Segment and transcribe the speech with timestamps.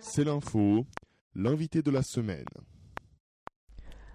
[0.00, 0.84] C'est l'info,
[1.34, 2.44] l'invité de la semaine.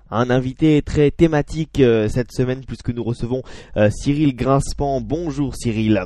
[0.10, 3.44] Un invité très thématique euh, cette semaine puisque nous recevons
[3.78, 5.00] euh, Cyril Grinspan.
[5.00, 6.04] Bonjour Cyril.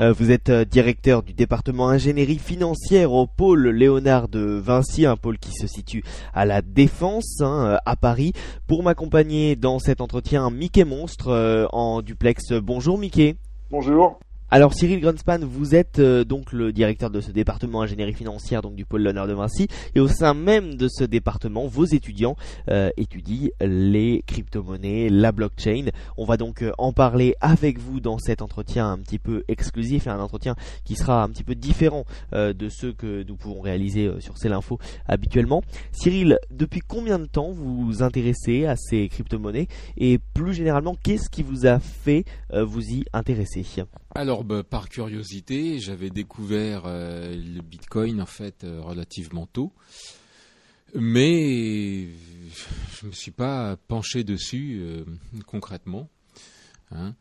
[0.00, 5.16] Euh, vous êtes euh, directeur du département ingénierie financière au pôle Léonard de Vinci, un
[5.16, 6.02] pôle qui se situe
[6.32, 8.32] à la Défense, hein, à Paris.
[8.66, 12.52] Pour m'accompagner dans cet entretien, Mickey Monstre euh, en duplex.
[12.52, 13.36] Bonjour Mickey.
[13.70, 14.18] Bonjour.
[14.54, 18.76] Alors Cyril Grunspan, vous êtes euh, donc le directeur de ce département ingénierie financière donc
[18.76, 22.36] du pôle Léonard de Vinci et au sein même de ce département, vos étudiants
[22.70, 25.86] euh, étudient les crypto-monnaies, la blockchain.
[26.16, 30.06] On va donc euh, en parler avec vous dans cet entretien un petit peu exclusif
[30.06, 34.06] un entretien qui sera un petit peu différent euh, de ceux que nous pouvons réaliser
[34.06, 35.64] euh, sur C'est l'info habituellement.
[35.90, 39.66] Cyril, depuis combien de temps vous vous intéressez à ces crypto-monnaies
[39.96, 43.64] et plus généralement, qu'est-ce qui vous a fait euh, vous y intéresser?
[44.16, 49.72] Alors, bah, par curiosité, j'avais découvert euh, le Bitcoin en fait euh, relativement tôt,
[50.94, 52.06] mais
[53.00, 55.04] je me suis pas penché dessus euh,
[55.46, 56.08] concrètement.
[56.92, 57.14] hein.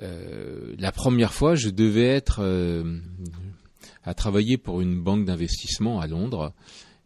[0.00, 2.40] La première fois, je devais être
[4.04, 6.52] à travailler pour une banque d'investissement à Londres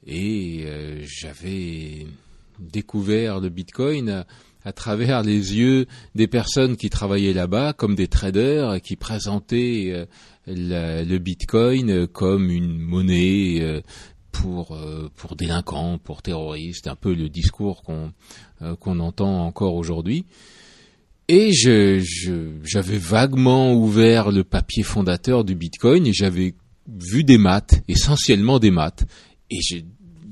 [0.06, 0.66] et
[1.06, 2.06] j'avais
[2.58, 4.26] découvert le Bitcoin
[4.64, 9.90] à, travers les yeux des personnes qui travaillaient là-bas comme des traders qui présentaient
[10.48, 13.80] euh, le Bitcoin comme une monnaie euh,
[14.32, 18.12] pour euh, pour délinquants, pour terroristes, un peu le discours qu'on
[18.80, 20.24] qu'on entend encore aujourd'hui.
[21.28, 26.54] Et je je- j'avais vaguement ouvert le papier fondateur du Bitcoin et j'avais
[26.88, 29.04] vu des maths, essentiellement des maths.
[29.50, 29.60] Et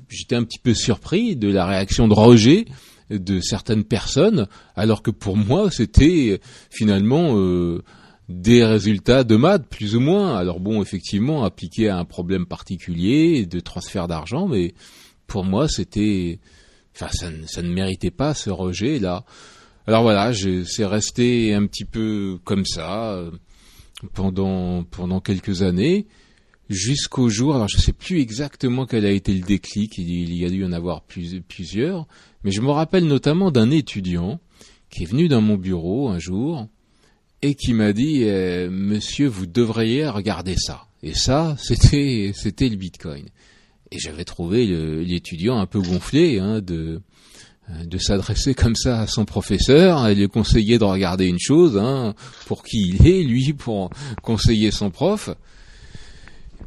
[0.08, 2.64] j'étais un petit peu surpris de la réaction de rejet
[3.10, 7.82] de certaines personnes, alors que pour moi, c'était finalement euh,
[8.28, 10.36] des résultats de maths, plus ou moins.
[10.36, 14.74] Alors bon, effectivement, appliqué à un problème particulier de transfert d'argent, mais
[15.26, 16.38] pour moi, c'était...
[16.94, 17.08] Enfin,
[17.46, 19.24] ça, ne- méritait pas ce rejet-là.
[19.86, 23.30] Alors voilà, c'est resté un petit peu comme ça euh,
[24.14, 26.06] pendant, pendant quelques années
[26.70, 30.44] jusqu'au jour, alors je ne sais plus exactement quel a été le déclic, il, y
[30.46, 32.06] a dû en avoir plus- plusieurs,
[32.44, 34.40] mais je me rappelle notamment d'un étudiant
[34.90, 36.68] qui est venu dans mon bureau un jour
[37.42, 40.86] et qui m'a dit euh, Monsieur, vous devriez regarder ça.
[41.02, 43.26] Et ça, c'était c'était le Bitcoin.
[43.92, 44.66] Et j'avais trouvé
[45.04, 47.00] l'étudiant un peu gonflé hein, de
[47.84, 52.14] de s'adresser comme ça à son professeur et lui conseiller de regarder une chose, hein,
[52.46, 53.90] pour qui il est, lui, pour
[54.22, 55.30] conseiller son prof.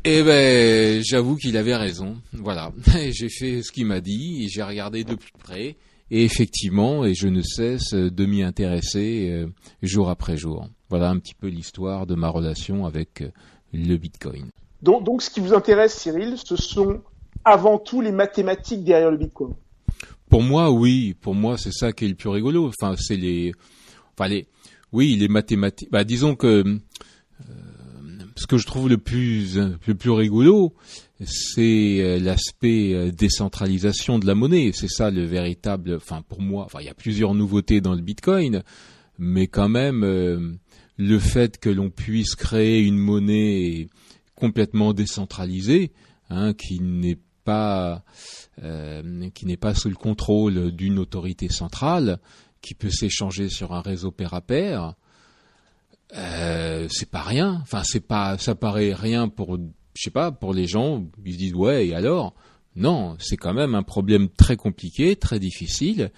[0.06, 2.18] Eh ben, j'avoue qu'il avait raison.
[2.34, 2.72] Voilà,
[3.12, 5.78] j'ai fait ce qu'il m'a dit et j'ai regardé de plus près.
[6.12, 9.48] Et effectivement, et je ne cesse de m'y intéresser euh,
[9.82, 10.68] jour après jour.
[10.90, 13.30] Voilà un petit peu l'histoire de ma relation avec euh,
[13.74, 14.50] le Bitcoin.
[14.82, 17.02] Donc, donc, ce qui vous intéresse, Cyril, ce sont
[17.46, 19.54] avant tout les mathématiques derrière le Bitcoin.
[20.30, 21.16] Pour moi, oui.
[21.20, 22.68] Pour moi, c'est ça qui est le plus rigolo.
[22.68, 23.54] Enfin, c'est les,
[24.14, 24.48] enfin les,
[24.92, 25.90] oui, les mathématiques.
[25.90, 26.78] Bah, disons que euh,
[28.36, 30.74] ce que je trouve le plus le plus rigolo,
[31.26, 34.72] c'est euh, l'aspect euh, décentralisation de la monnaie.
[34.74, 35.96] C'est ça le véritable.
[35.96, 38.64] Enfin, pour moi, enfin, il y a plusieurs nouveautés dans le Bitcoin,
[39.20, 40.54] mais quand même, euh,
[40.98, 43.90] le fait que l'on puisse créer une monnaie
[44.36, 45.92] complètement décentralisée,
[46.30, 48.04] hein, qui n'est pas
[48.64, 52.20] euh, qui n'est pas sous le contrôle d'une autorité centrale,
[52.62, 54.94] qui peut s'échanger sur un réseau pair à pair,
[56.16, 57.60] euh, c'est pas rien.
[57.62, 61.04] Enfin, c'est pas, ça paraît rien pour, je sais pas, pour les gens.
[61.26, 62.34] Ils se disent ouais et alors?
[62.76, 66.12] Non, c'est quand même un problème très compliqué, très difficile,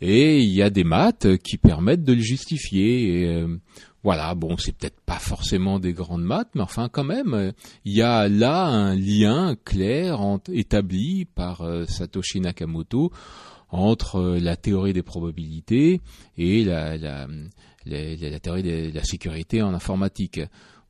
[0.00, 3.22] et il y a des maths qui permettent de le justifier.
[3.22, 3.58] Et, euh,
[4.02, 7.52] voilà, bon, c'est peut-être pas forcément des grandes maths, mais enfin quand même,
[7.84, 10.20] il y a là un lien clair
[10.50, 13.12] établi par euh, Satoshi Nakamoto
[13.70, 16.00] entre euh, la théorie des probabilités
[16.38, 17.26] et la, la,
[17.88, 20.40] la, théorie de la sécurité en informatique.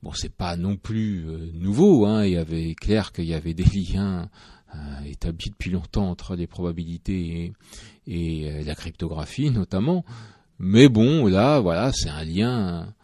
[0.02, 2.06] Bon, c'est pas non plus euh, nouveau.
[2.06, 2.24] Hein.
[2.24, 4.30] Il y avait clair qu'il y avait des liens
[4.74, 7.52] euh, établis depuis longtemps entre les probabilités
[8.06, 10.04] et, euh, la cryptographie, notamment.
[10.60, 12.94] Mais bon, là, voilà, c'est un lien,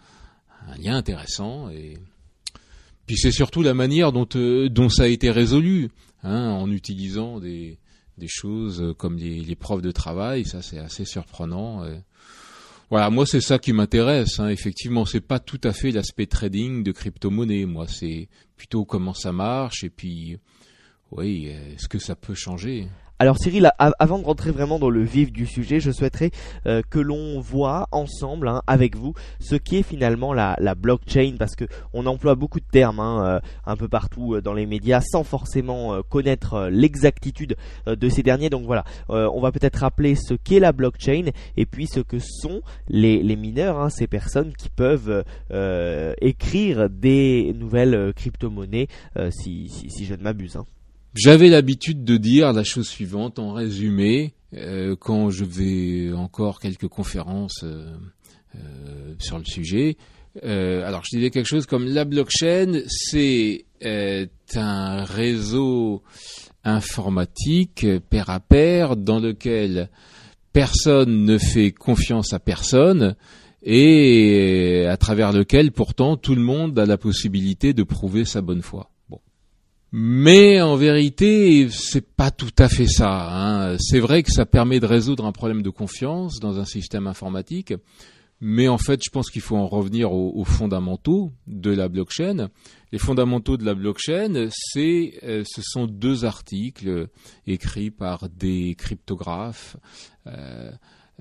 [0.68, 1.68] un lien intéressant.
[1.70, 1.98] Et
[3.06, 4.26] puis c'est surtout la manière dont
[4.70, 5.90] dont ça a été résolu,
[6.22, 7.78] hein, en utilisant des
[8.18, 10.44] des choses comme les, les preuves de travail.
[10.44, 11.84] Ça, c'est assez surprenant.
[12.94, 14.38] Voilà, moi c'est ça qui m'intéresse.
[14.38, 14.50] Hein.
[14.50, 17.64] Effectivement, c'est pas tout à fait l'aspect trading de crypto-monnaie.
[17.64, 20.38] Moi, c'est plutôt comment ça marche et puis,
[21.10, 22.86] oui, est-ce que ça peut changer?
[23.20, 26.32] Alors Cyril, avant de rentrer vraiment dans le vif du sujet, je souhaiterais
[26.66, 31.64] euh, que l'on voit ensemble, hein, avec vous, ce qu'est finalement la, blockchain, parce que
[31.92, 35.22] on emploie beaucoup de termes hein, euh, un peu partout euh, dans les médias, sans
[35.22, 37.56] forcément connaître l'exactitude
[37.86, 38.50] de ces derniers.
[38.50, 41.26] Donc voilà, on va peut-être rappeler ce qu'est la blockchain
[41.56, 45.24] et puis ce que sont les, mineurs, hein, ces personnes qui peuvent
[46.20, 48.88] écrire des nouvelles crypto-monnaies,
[49.30, 50.58] si, si, si je ne m'abuse.
[51.14, 56.88] J'avais l'habitude de dire la chose suivante en résumé euh, quand je vais encore quelques
[56.88, 57.94] conférences euh,
[58.56, 59.96] euh, sur le sujet.
[60.44, 64.26] Euh, alors je disais quelque chose comme la blockchain, c'est euh,
[64.56, 66.02] un réseau
[66.64, 69.90] informatique pair à pair dans lequel
[70.52, 73.14] personne ne fait confiance à personne
[73.62, 78.62] et à travers lequel pourtant tout le monde a la possibilité de prouver sa bonne
[78.62, 78.90] foi.
[79.96, 83.28] Mais en vérité, c'est pas tout à fait ça.
[83.30, 83.76] hein.
[83.78, 87.72] C'est vrai que ça permet de résoudre un problème de confiance dans un système informatique,
[88.40, 92.48] mais en fait, je pense qu'il faut en revenir aux, aux fondamentaux de la blockchain.
[92.90, 97.06] Les fondamentaux de la blockchain, c'est, euh, ce sont deux articles
[97.46, 99.76] écrits par des cryptographes
[100.26, 100.72] euh,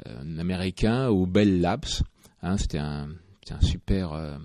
[0.08, 1.86] euh, américains au Bell Labs.
[2.42, 3.08] Hein, C'était un,
[3.62, 4.40] super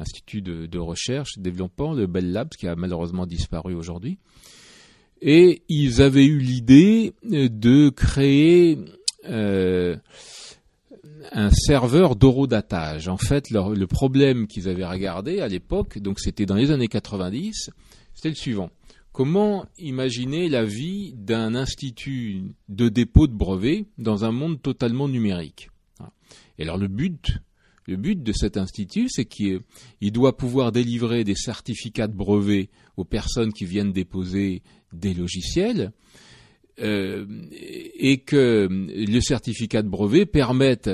[0.00, 4.18] institut de, recherche développant, le Bell Labs, qui a malheureusement disparu aujourd'hui.
[5.22, 8.78] Et ils avaient eu l'idée euh, de créer
[9.28, 9.96] euh,
[11.32, 13.08] un serveur d'horodatage.
[13.08, 17.70] En fait, le problème qu'ils avaient regardé à l'époque, donc c'était dans les années 90,
[18.14, 18.70] c'était le suivant.
[19.12, 25.68] Comment imaginer la vie d'un institut de dépôt de brevets dans un monde totalement numérique?
[26.58, 27.40] Et alors le but,
[27.86, 29.60] le but de cet institut, c'est qu'il
[30.00, 34.62] il doit pouvoir délivrer des certificats de brevets aux personnes qui viennent déposer
[34.92, 35.92] des logiciels
[36.80, 40.90] euh, et que le certificat de brevet permette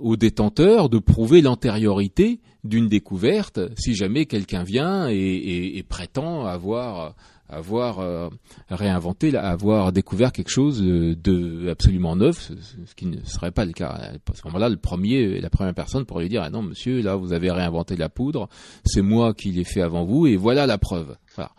[0.00, 7.14] aux détenteurs de prouver l'antériorité d'une découverte si jamais quelqu'un vient et prétend avoir
[7.48, 8.28] avoir euh,
[8.68, 12.50] réinventé, avoir découvert quelque chose euh, de absolument neuf,
[12.86, 13.88] ce, qui ne serait pas le cas.
[13.88, 17.16] À ce moment-là, le premier, la première personne pourrait lui dire ah non monsieur, là
[17.16, 18.48] vous avez réinventé la poudre,
[18.84, 21.16] c'est moi qui l'ai fait avant vous et voilà la preuve.
[21.36, 21.52] Voilà.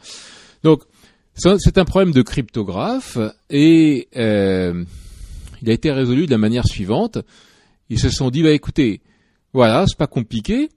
[0.63, 0.83] Donc
[1.35, 3.17] c'est un problème de cryptographe
[3.49, 4.83] et euh,
[5.61, 7.19] il a été résolu de la manière suivante.
[7.89, 9.01] Ils se sont dit bah écoutez,
[9.53, 10.69] voilà, c'est pas compliqué.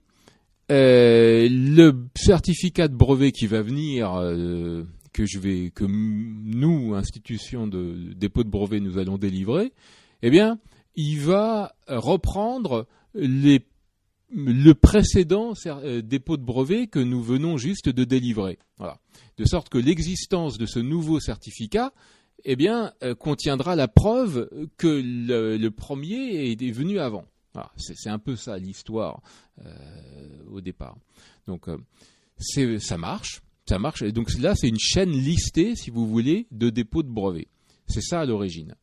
[0.71, 8.49] Euh, le certificat de brevet qui va venir, euh, que nous, institution de dépôt de
[8.49, 9.73] brevet, nous allons délivrer,
[10.21, 10.59] eh bien,
[10.95, 12.87] il va reprendre
[14.33, 18.57] le précédent euh, dépôt de brevet que nous venons juste de délivrer.
[18.77, 18.99] Voilà.
[19.37, 21.93] De sorte que l'existence de ce nouveau certificat,
[22.43, 27.25] eh bien, euh, contiendra la preuve que le, premier est, venu avant.
[27.75, 29.21] C'est un peu ça l'histoire
[29.65, 29.73] euh,
[30.49, 30.95] au départ.
[31.47, 31.65] Donc,
[32.37, 33.41] ça marche,
[33.71, 34.03] ça marche.
[34.03, 37.47] Donc là, c'est une chaîne listée, si vous voulez, de dépôts de brevets.
[37.87, 38.75] C'est ça à l'origine.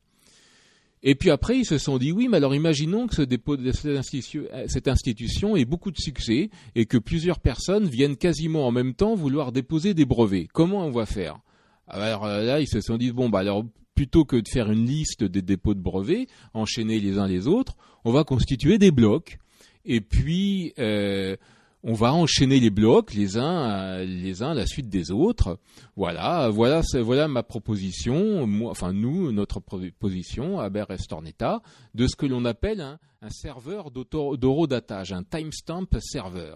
[1.03, 3.71] Et puis après, ils se sont dit oui, mais alors imaginons que ce dépôt de
[3.71, 8.73] cette institution, cette institution ait beaucoup de succès et que plusieurs personnes viennent quasiment en
[8.73, 10.49] même temps vouloir déposer des brevets.
[10.55, 11.39] Comment on va faire?
[11.87, 13.65] Alors euh, là, ils se sont dit bon, bah alors
[13.95, 17.77] plutôt que de faire une liste des dépôts de brevets, enchaîner les uns les autres,
[18.05, 19.39] on va constituer des blocs.
[19.85, 21.37] Et puis euh,
[21.85, 25.59] on va enchaîner les blocs les uns euh, les uns à la suite des autres.
[25.97, 28.47] Voilà, voilà, voilà ma proposition.
[28.47, 31.63] Moi, enfin nous, notre proposition à Restorneta,
[31.95, 36.55] de ce que l'on appelle un, un serveur d'horodatage, un timestamp server.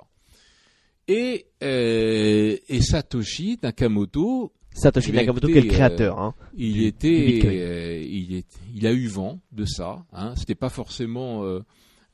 [1.09, 6.19] Et, euh, et Satoshi Nakamoto, Satoshi Nakamoto qui écoutez, est le créateur.
[6.21, 6.35] hein.
[6.57, 7.57] il du- était, du Bitcoin.
[7.59, 10.05] euh, il est, il a eu vent de ça.
[10.13, 10.35] Hein.
[10.37, 11.61] C'était pas forcément euh,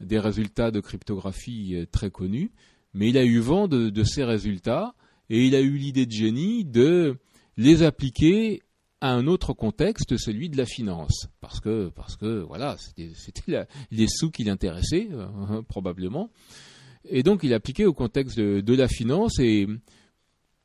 [0.00, 2.50] des résultats de cryptographie très connus,
[2.98, 4.92] mais il a eu vent de, ces résultats
[5.30, 7.16] et il a eu l'idée de génie de
[7.56, 8.60] les appliquer
[9.00, 11.92] à un autre contexte, celui de la finance, parce que
[12.48, 12.76] voilà,
[13.14, 16.30] c'était les sous qui l'intéressaient euh, probablement,
[17.08, 19.68] et donc il a appliqué au contexte de la finance et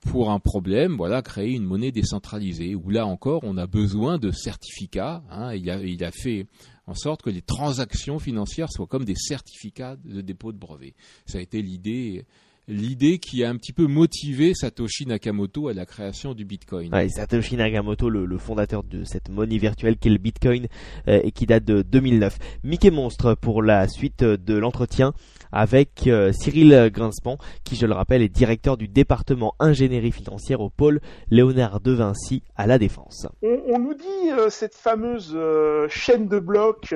[0.06, 4.32] pour un problème, voilà, créer une monnaie décentralisée, où là encore, on a besoin de
[4.32, 5.24] certificats.
[5.30, 5.54] hein.
[5.54, 6.46] il, a, il a fait
[6.88, 10.94] en sorte que les transactions financières soient comme des certificats de dépôt de brevet.
[11.26, 12.26] Ça a été l'idée,
[12.68, 16.94] l'idée qui a un petit peu motivé Satoshi Nakamoto à la création du Bitcoin.
[16.94, 20.68] Ouais, Satoshi Nakamoto, le, le fondateur de cette monnaie virtuelle qu'est le Bitcoin
[21.08, 22.38] euh, et qui date de 2009.
[22.64, 25.14] Mickey Monstre pour la suite de l'entretien
[25.54, 30.70] avec euh, Cyril Grinspan, qui je le rappelle est directeur du département ingénierie financière au
[30.70, 33.28] pôle Léonard de Vinci à la Défense.
[33.44, 36.94] On, nous dit euh, cette fameuse euh, chaîne de blocs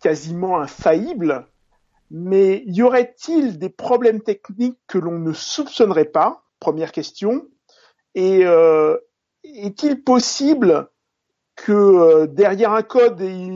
[0.00, 1.46] quasiment infaillible,
[2.10, 6.44] mais y aurait-il des problèmes techniques que l'on ne soupçonnerait pas?
[6.60, 7.46] Première question.
[8.14, 8.44] Et
[9.44, 10.88] est-il possible
[11.56, 13.48] que derrière un code et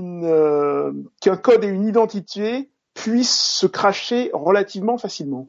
[1.20, 5.48] qu'un code et une identité puissent se cracher relativement facilement.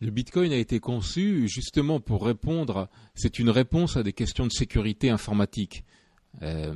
[0.00, 2.88] Le Bitcoin a été conçu justement pour répondre.
[3.14, 5.84] C'est une réponse à des questions de sécurité informatique.
[6.42, 6.74] Euh,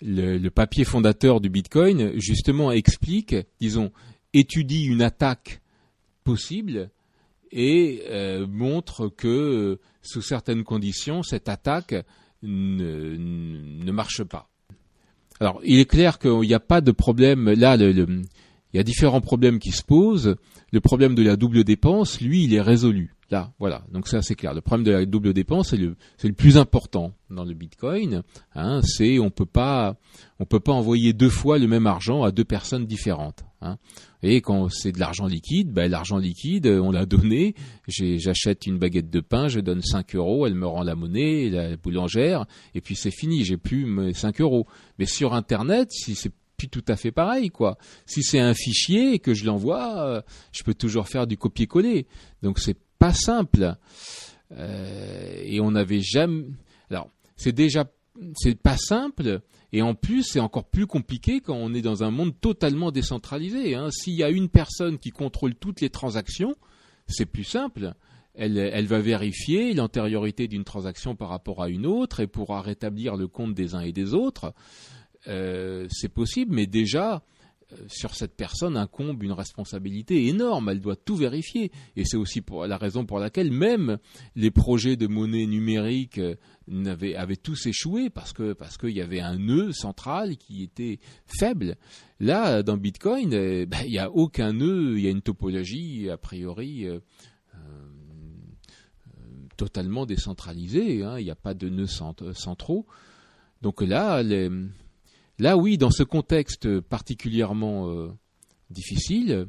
[0.00, 3.92] le, papier fondateur du Bitcoin justement explique, disons,
[4.32, 5.60] étudie une attaque
[6.24, 6.90] possible
[7.52, 11.94] et euh, montre que sous certaines conditions, cette attaque
[12.42, 14.48] ne, marche pas.
[15.40, 17.52] Alors, il est clair qu'il n'y a pas de problème.
[17.52, 17.76] Là,
[18.72, 20.36] il y a différents problèmes qui se posent.
[20.72, 23.16] Le problème de la double dépense, lui, il est résolu.
[23.30, 23.82] Là, voilà.
[23.92, 24.54] Donc ça, c'est clair.
[24.54, 25.96] Le problème de la double dépense, c'est le,
[26.32, 28.22] plus important dans le Bitcoin.
[28.54, 29.96] Hein, c'est on peut pas,
[30.38, 33.44] on peut pas envoyer deux fois le même argent à deux personnes différentes.
[33.62, 33.78] Hein.
[34.22, 37.54] Et quand c'est de l'argent liquide, ben, l'argent liquide, on l'a donné.
[37.88, 41.76] J'achète une baguette de pain, je donne 5 euros, elle me rend la monnaie, la
[41.76, 43.44] boulangère, et puis c'est fini.
[43.44, 44.66] J'ai plus mes 5 euros.
[45.00, 47.78] Mais sur Internet, si c'est puis tout à fait pareil, quoi.
[48.06, 50.22] Si c'est un fichier que je l'envoie, euh,
[50.52, 52.06] je peux toujours faire du copier-coller.
[52.42, 53.76] Donc c'est pas simple.
[54.52, 56.46] Euh, et on n'avait jamais.
[56.90, 57.84] Alors c'est déjà
[58.36, 59.40] c'est pas simple.
[59.72, 63.74] Et en plus, c'est encore plus compliqué quand on est dans un monde totalement décentralisé.
[63.74, 63.90] Hein.
[63.90, 66.54] S'il y a une personne qui contrôle toutes les transactions,
[67.08, 67.94] c'est plus simple.
[68.34, 73.28] Elle, va vérifier l'antériorité d'une transaction par rapport à une autre et pourra rétablir le
[73.28, 74.52] compte des uns et des autres.
[75.28, 77.22] Euh, c'est possible, mais déjà,
[77.72, 80.68] euh, sur cette personne incombe une responsabilité énorme.
[80.68, 81.72] Elle doit tout vérifier.
[81.96, 83.98] Et c'est aussi la raison pour laquelle même
[84.36, 86.36] les projets de monnaie numérique euh,
[87.16, 91.76] avaient, tous échoué parce que parce qu'il y avait un nœud central qui était faible.
[92.20, 94.96] Là, dans Bitcoin, ben, il n'y a aucun nœud.
[94.96, 96.86] Il y a une topologie a priori.
[99.56, 101.18] totalement décentralisée, hein.
[101.18, 102.86] il n'y a pas de nœuds centraux.
[103.62, 104.50] Donc là, les,
[105.38, 108.08] Là, oui, dans ce contexte particulièrement euh,
[108.70, 109.48] difficile,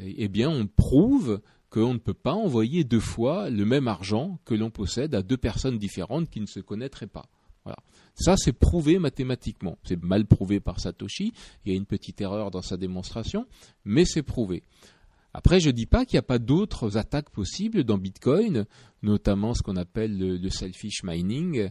[0.00, 4.54] eh bien, on prouve qu'on ne peut pas envoyer deux fois le même argent que
[4.54, 7.26] l'on possède à deux personnes différentes qui ne se connaîtraient pas.
[7.64, 7.78] Voilà.
[8.14, 9.78] Ça, c'est prouvé mathématiquement.
[9.82, 11.32] C'est mal prouvé par Satoshi.
[11.64, 13.46] Il y a une petite erreur dans sa démonstration,
[13.84, 14.62] mais c'est prouvé.
[15.32, 18.66] Après, je ne dis pas qu'il n'y a pas d'autres attaques possibles dans Bitcoin,
[19.02, 21.70] notamment ce qu'on appelle le, selfish mining,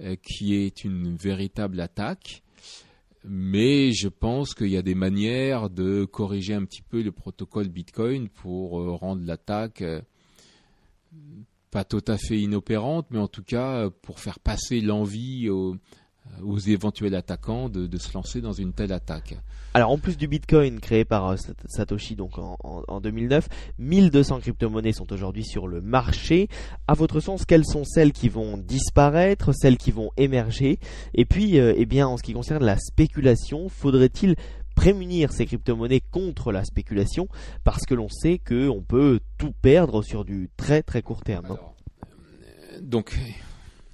[0.00, 2.42] euh, qui est une véritable attaque
[3.28, 7.68] mais je pense qu'il y a des manières de corriger un petit peu le protocole
[7.68, 10.00] Bitcoin pour euh, rendre l'attaque euh,
[11.70, 15.76] pas tout à fait inopérante, mais en tout cas pour faire passer l'envie aux,
[16.42, 19.36] aux éventuels attaquants de, de, se lancer dans une telle attaque.
[19.74, 24.92] Alors en plus du Bitcoin créé par euh, Satoshi donc en, en, 2009, 1200 crypto-monnaies
[24.92, 26.48] sont aujourd'hui sur le marché.
[26.88, 30.78] À votre sens, quelles sont celles qui vont disparaître, celles qui vont émerger?
[31.14, 34.36] Et puis, euh, eh bien, en ce qui concerne la spéculation, faudrait-il
[34.74, 37.28] prémunir ces crypto-monnaies contre la spéculation?
[37.64, 41.56] Parce que l'on sait qu'on peut tout perdre sur du très très court terme.
[41.56, 43.18] Euh, donc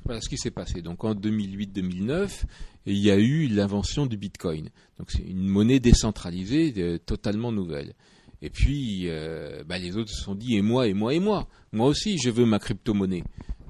[0.05, 0.83] voilà ce qui s'est passé.
[0.83, 2.45] Donc en 2008-2009,
[2.87, 4.71] il y a eu l'invention du Bitcoin.
[4.99, 7.95] Donc c'est une monnaie décentralisée, euh, totalement nouvelle.
[8.41, 11.49] Et puis euh, bah, les autres se sont dit et moi et moi et moi,
[11.73, 13.23] moi aussi je veux ma crypto-monnaie,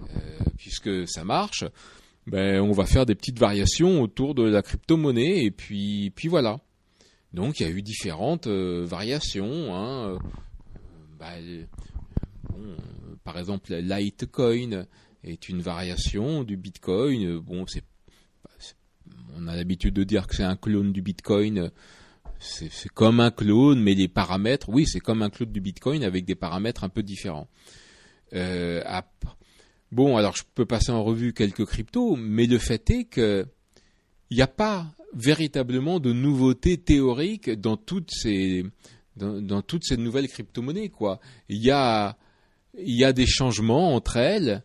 [0.03, 0.19] euh,
[0.57, 1.65] puisque ça marche.
[2.29, 6.61] Ben, on va faire des petites variations autour de la crypto-monnaie et puis puis voilà.
[7.35, 9.75] Donc il y a eu différentes variations.
[9.75, 10.19] Hein.
[11.19, 11.33] Bah,
[13.25, 14.87] par exemple, Litecoin
[15.25, 17.39] est une variation du Bitcoin.
[17.39, 17.85] Bon, c'est,
[19.37, 21.71] on a l'habitude de dire que c'est un clone du Bitcoin.
[22.39, 26.25] C'est, comme un clone, mais les paramètres, oui, c'est comme un clone du Bitcoin avec
[26.25, 27.49] des paramètres un peu différents.
[28.33, 28.83] Euh,
[29.93, 33.47] bon, alors je peux passer en revue quelques cryptos, mais le fait est que
[34.31, 38.65] il n'y a pas véritablement de nouveautés théoriques dans toutes ces
[39.17, 41.21] dans, dans toutes ces nouvelles crypto-monnaies quoi.
[41.49, 42.17] Il y a
[42.79, 44.65] il y a des changements entre elles,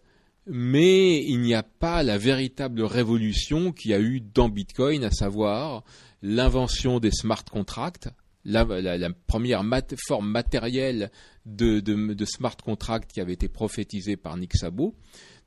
[0.50, 5.12] mais il n'y a pas la véritable révolution qu'il y a eu dans Bitcoin, à
[5.12, 5.84] savoir
[6.22, 8.10] l'invention des smart contracts,
[8.46, 8.66] la,
[9.28, 9.64] première
[10.08, 11.12] forme matérielle
[11.46, 14.96] de, smart contract qui avait été prophétisée par Nick Szabo.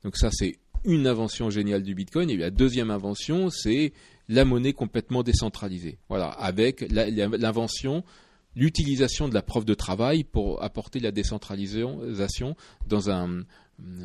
[0.03, 2.29] Donc ça, c'est une invention géniale du Bitcoin.
[2.29, 3.93] Et la deuxième invention, c'est
[4.29, 5.97] la monnaie complètement décentralisée.
[6.09, 8.03] Voilà, avec l'invention
[8.55, 12.55] l'utilisation de la preuve de travail pour apporter la décentralisation
[12.87, 13.43] dans un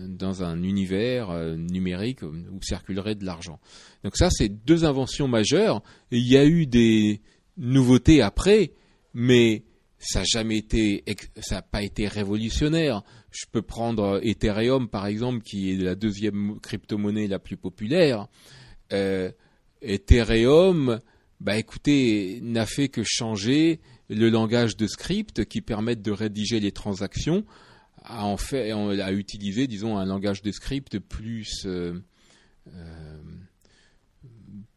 [0.08, 3.60] dans un univers euh, numérique où circulerait de l'argent.
[4.04, 5.82] Donc ça, c'est deux inventions majeures.
[6.10, 7.20] Il y a eu des
[7.56, 8.72] nouveautés après,
[9.14, 9.64] mais
[9.98, 11.04] ça n'a jamais été,
[11.40, 13.02] ça pas été révolutionnaire.
[13.30, 18.28] Je peux prendre Ethereum par exemple, qui est la deuxième crypto-monnaie la plus populaire.
[18.92, 19.30] Euh,
[19.82, 21.00] Ethereum,
[21.40, 26.72] bah écoutez, n'a fait que changer le langage de script qui permettent de rédiger les
[26.72, 27.44] transactions
[28.06, 32.00] à en fait à utiliser disons un langage de script plus euh,
[32.68, 33.18] euh,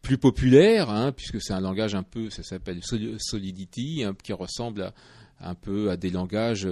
[0.02, 4.92] plus populaire hein, puisque c'est un langage un peu ça s'appelle Solidity hein, qui ressemble
[5.40, 6.68] un peu à des langages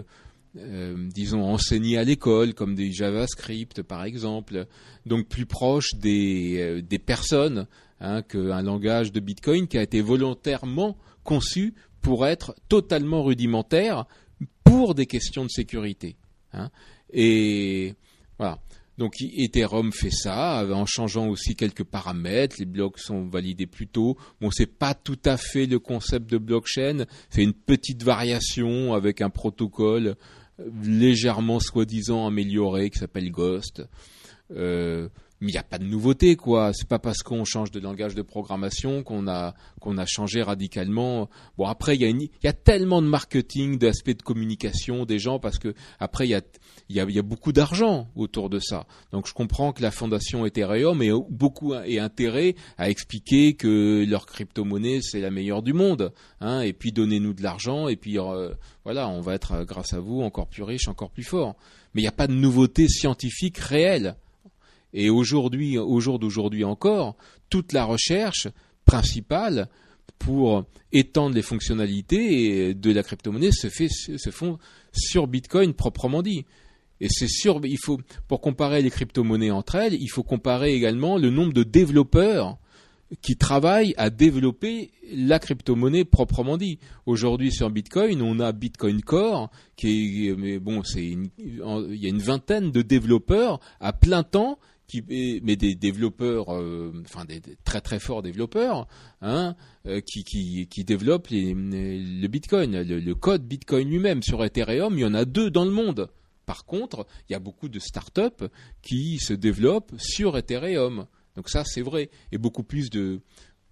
[0.58, 4.66] euh, disons enseignés à l'école comme des JavaScript par exemple
[5.06, 7.68] donc plus proche des des personnes
[8.00, 14.06] hein, qu'un langage de Bitcoin qui a été volontairement conçu pour être totalement rudimentaire
[14.64, 16.16] pour des questions de sécurité.
[16.54, 16.70] Hein.
[17.12, 17.94] Et
[18.38, 18.60] voilà.
[18.98, 22.56] Donc Ethereum fait ça en changeant aussi quelques paramètres.
[22.60, 24.18] Les blocs sont validés plus tôt.
[24.42, 27.06] Bon, c'est pas tout à fait le concept de blockchain.
[27.30, 30.16] C'est une petite variation avec un protocole
[30.84, 33.84] légèrement soi-disant amélioré qui s'appelle Ghost.
[34.56, 36.72] Euh, mais il n'y a pas de nouveauté quoi.
[36.74, 41.30] C'est pas parce qu'on change de langage de programmation qu'on a qu'on a changé radicalement.
[41.58, 45.20] Bon après il y a il y a tellement de marketing, d'aspects de communication des
[45.20, 46.42] gens parce que après il y a
[46.90, 48.88] y a, y a beaucoup d'argent autour de ça.
[49.12, 54.26] Donc je comprends que la fondation Ethereum ait beaucoup et intérêt à expliquer que leur
[54.26, 58.54] crypto-monnaie c'est la meilleure du monde, hein, et puis donnez-nous de l'argent et puis euh,
[58.86, 61.56] voilà on va être grâce à vous encore plus riche, encore plus fort.
[61.94, 64.16] Mais il n'y a pas de nouveauté scientifique réelle.
[65.00, 67.18] Et aujourd'hui, au jour d'aujourd'hui encore,
[67.52, 68.48] toute la recherche
[68.84, 69.70] principale
[70.18, 74.58] pour étendre les fonctionnalités de la crypto-monnaie se fait se font
[74.92, 76.46] sur Bitcoin proprement dit.
[77.00, 81.20] Et c'est sûr, il faut pour comparer les crypto-monnaies entre elles, il faut comparer également
[81.20, 82.58] le nombre de développeurs
[83.22, 86.80] qui travaillent à développer la crypto-monnaie proprement dit.
[87.06, 92.10] Aujourd'hui sur Bitcoin, on a Bitcoin Core qui est mais bon, c'est il y a
[92.10, 94.58] une vingtaine de développeurs à plein temps
[95.10, 98.88] mais des développeurs, euh, enfin des, très très forts développeurs,
[99.22, 104.98] hein, euh, qui, qui, qui développent les, le Bitcoin, le, code Bitcoin lui-même sur Ethereum,
[104.98, 106.10] il y en a deux dans le monde.
[106.46, 108.48] Par contre, il y a beaucoup de startups
[108.82, 111.06] qui se développent sur Ethereum.
[111.36, 113.20] Donc ça, c'est vrai, et beaucoup plus de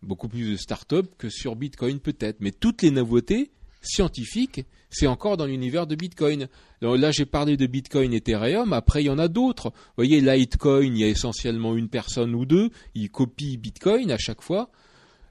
[0.01, 2.41] beaucoup plus de startups que sur Bitcoin peut-être.
[2.41, 3.51] Mais toutes les nouveautés
[3.81, 6.47] scientifiques, c'est encore dans l'univers de Bitcoin.
[6.81, 8.71] là, j'ai parlé de Bitcoin et Ethereum.
[8.71, 9.71] Après, il y en a d'autres.
[9.71, 12.69] Vous voyez, Litecoin, il y a essentiellement une personne ou deux.
[12.93, 14.69] Ils copient Bitcoin à chaque fois.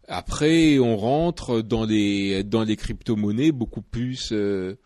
[0.07, 4.33] Après, on rentre dans les dans crypto-monnaies beaucoup plus.
[4.33, 4.77] Euh,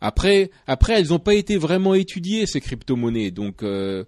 [0.00, 3.32] après, elles n'ont pas été vraiment étudiées ces crypto-monnaies.
[3.32, 4.04] Donc, euh,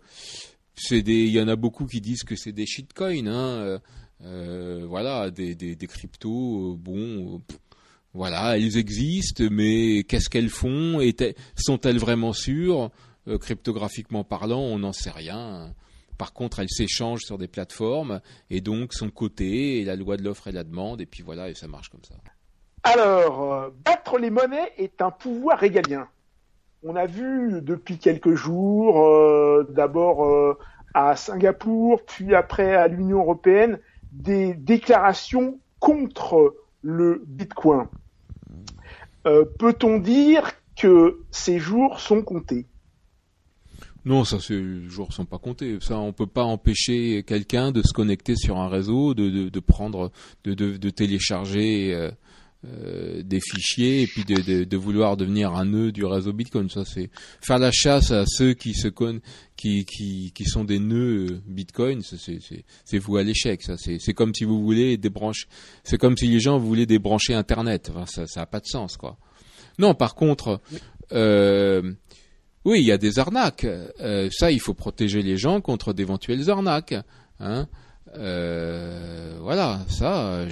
[0.93, 3.27] il y en a beaucoup qui disent que c'est des shitcoins.
[3.27, 3.81] Hein.
[4.23, 6.77] Euh, voilà, des, des, des cryptos.
[6.77, 7.43] bon.
[8.17, 11.01] Voilà, elles existent, mais qu'est-ce qu'elles font?
[11.55, 12.91] Sont-elles vraiment sûres?
[13.29, 15.75] Euh, Cryptographiquement parlant, on n'en sait rien.
[16.17, 20.23] Par contre, elles s'échangent sur des plateformes et donc sont cotées, et la loi de
[20.23, 22.15] l'offre et la demande, et puis voilà, et ça marche comme ça.
[22.85, 26.09] Alors, euh, battre les monnaies est un pouvoir régalien.
[26.85, 30.57] On a vu depuis quelques jours, euh, d'abord
[30.95, 33.79] à Singapour, puis après à l'Union européenne,
[34.11, 37.89] des déclarations contre le Bitcoin.
[39.27, 42.67] Euh, peut-on dire que ces jours sont comptés?
[44.05, 45.79] Non, ça, ces jours sont pas comptés.
[45.81, 50.13] Ça, on peut pas empêcher quelqu'un de se connecter sur un réseau, de, prendre,
[50.45, 52.11] de, de, télécharger
[52.65, 56.69] euh, euh, des fichiers et puis de, vouloir devenir un nœud du réseau Bitcoin.
[56.69, 62.03] Ça, c'est faire la chasse à ceux qui sont des nœuds Bitcoin.
[62.03, 63.63] C'est vous à l'échec.
[63.79, 65.47] C'est comme si vous voulez débrancher.
[65.85, 67.91] C'est comme si les gens voulaient débrancher Internet.
[68.07, 69.19] ça, ça a pas de sens, quoi.
[69.79, 70.61] Non, par contre,
[71.13, 71.93] euh,
[72.65, 73.65] oui, il y a des arnaques.
[73.65, 76.95] Euh, ça, il faut protéger les gens contre d'éventuelles arnaques.
[77.41, 77.69] Hein.
[78.17, 80.47] Euh, voilà, ça.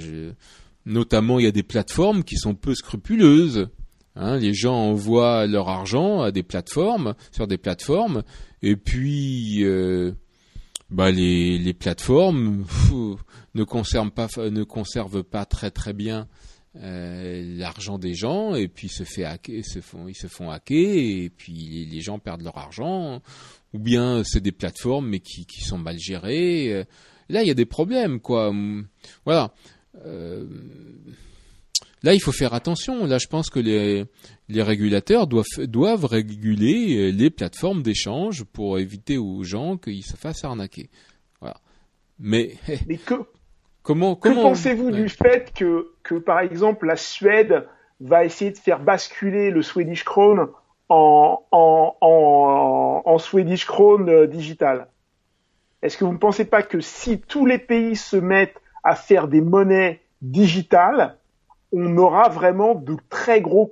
[0.85, 3.69] Notamment, il y a des plateformes qui sont peu scrupuleuses.
[4.17, 4.37] Hein.
[4.37, 8.23] les gens envoient leur argent à des plateformes, sur des plateformes,
[8.61, 9.65] et puis
[10.89, 12.65] bah, les, plateformes
[13.55, 16.27] ne conservent pas, ne conservent pas très très bien
[16.77, 21.87] euh, l'argent des gens et puis se se font, ils se font hacker et puis
[21.89, 23.21] les gens perdent leur argent
[23.73, 26.73] ou bien c'est des plateformes qui, qui sont mal gérées.
[26.73, 26.83] Euh,
[27.29, 28.53] là, il y a des problèmes quoi.
[29.25, 29.53] Voilà.
[30.05, 30.45] Euh,
[32.03, 33.05] là, il faut faire attention.
[33.05, 34.05] Là, je pense que les,
[34.49, 40.43] les régulateurs doivent, doivent réguler les plateformes d'échange pour éviter aux gens qu'ils se fassent
[40.43, 40.89] arnaquer.
[41.41, 41.57] Voilà.
[42.19, 42.55] Mais,
[42.87, 43.15] Mais que,
[43.83, 45.01] comment, que pensez-vous Ouais.
[45.03, 47.67] du fait que, que, par exemple, la Suède
[48.01, 50.47] va essayer de faire basculer le Swedish Krone
[50.89, 54.87] en, en, en, en Swedish Krone euh, digital?
[55.81, 59.27] Est-ce que vous ne pensez pas que si tous les pays se mettent à faire
[59.27, 61.17] des monnaies digitales,
[61.73, 63.69] on aura vraiment de très gros.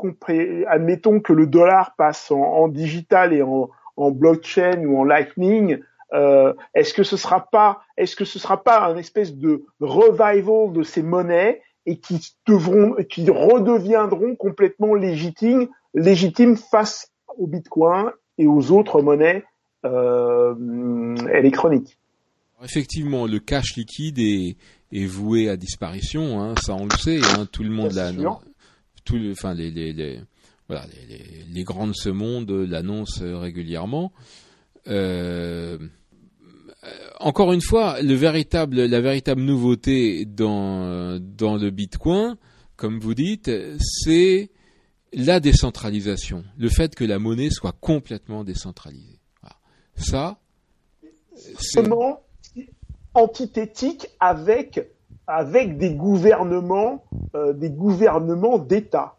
[0.68, 3.70] Admettons que le dollar passe en, digital et en,
[4.12, 5.80] blockchain ou en lightning.
[6.14, 11.62] Euh, est-ce que ce sera pas, sera pas un espèce de revival de ces monnaies
[11.86, 19.44] et qui devront, qui redeviendront complètement légitimes, légitimes face au Bitcoin et aux autres monnaies
[19.86, 21.98] euh, électroniques?
[22.64, 24.56] Effectivement, le cash liquide est,
[24.94, 28.20] est voué à disparition, hein, ça on le sait, hein, tout le monde Bien l'a,
[28.20, 28.42] sûr.
[29.06, 30.20] tout le, enfin les, les, les,
[30.68, 34.12] voilà, les, les, les grands de ce monde l'annoncent régulièrement.
[34.88, 35.78] Euh,
[37.20, 42.36] encore une fois, le véritable, la véritable nouveauté dans, dans le Bitcoin,
[42.76, 44.52] comme vous dites, c'est
[45.14, 49.20] la décentralisation, le fait que la monnaie soit complètement décentralisée.
[49.42, 49.56] Voilà.
[49.96, 50.40] Ça,
[51.58, 52.23] c'est Comment
[53.14, 54.88] antithétique avec
[55.28, 57.04] des gouvernements,
[57.36, 59.18] euh, des gouvernements d'État.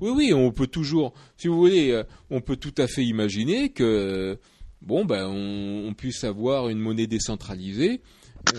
[0.00, 3.70] Oui, oui, on peut toujours, si vous voulez, euh, on peut tout à fait imaginer
[3.70, 4.38] que,
[4.80, 8.00] bon, ben, on, puisse avoir une monnaie décentralisée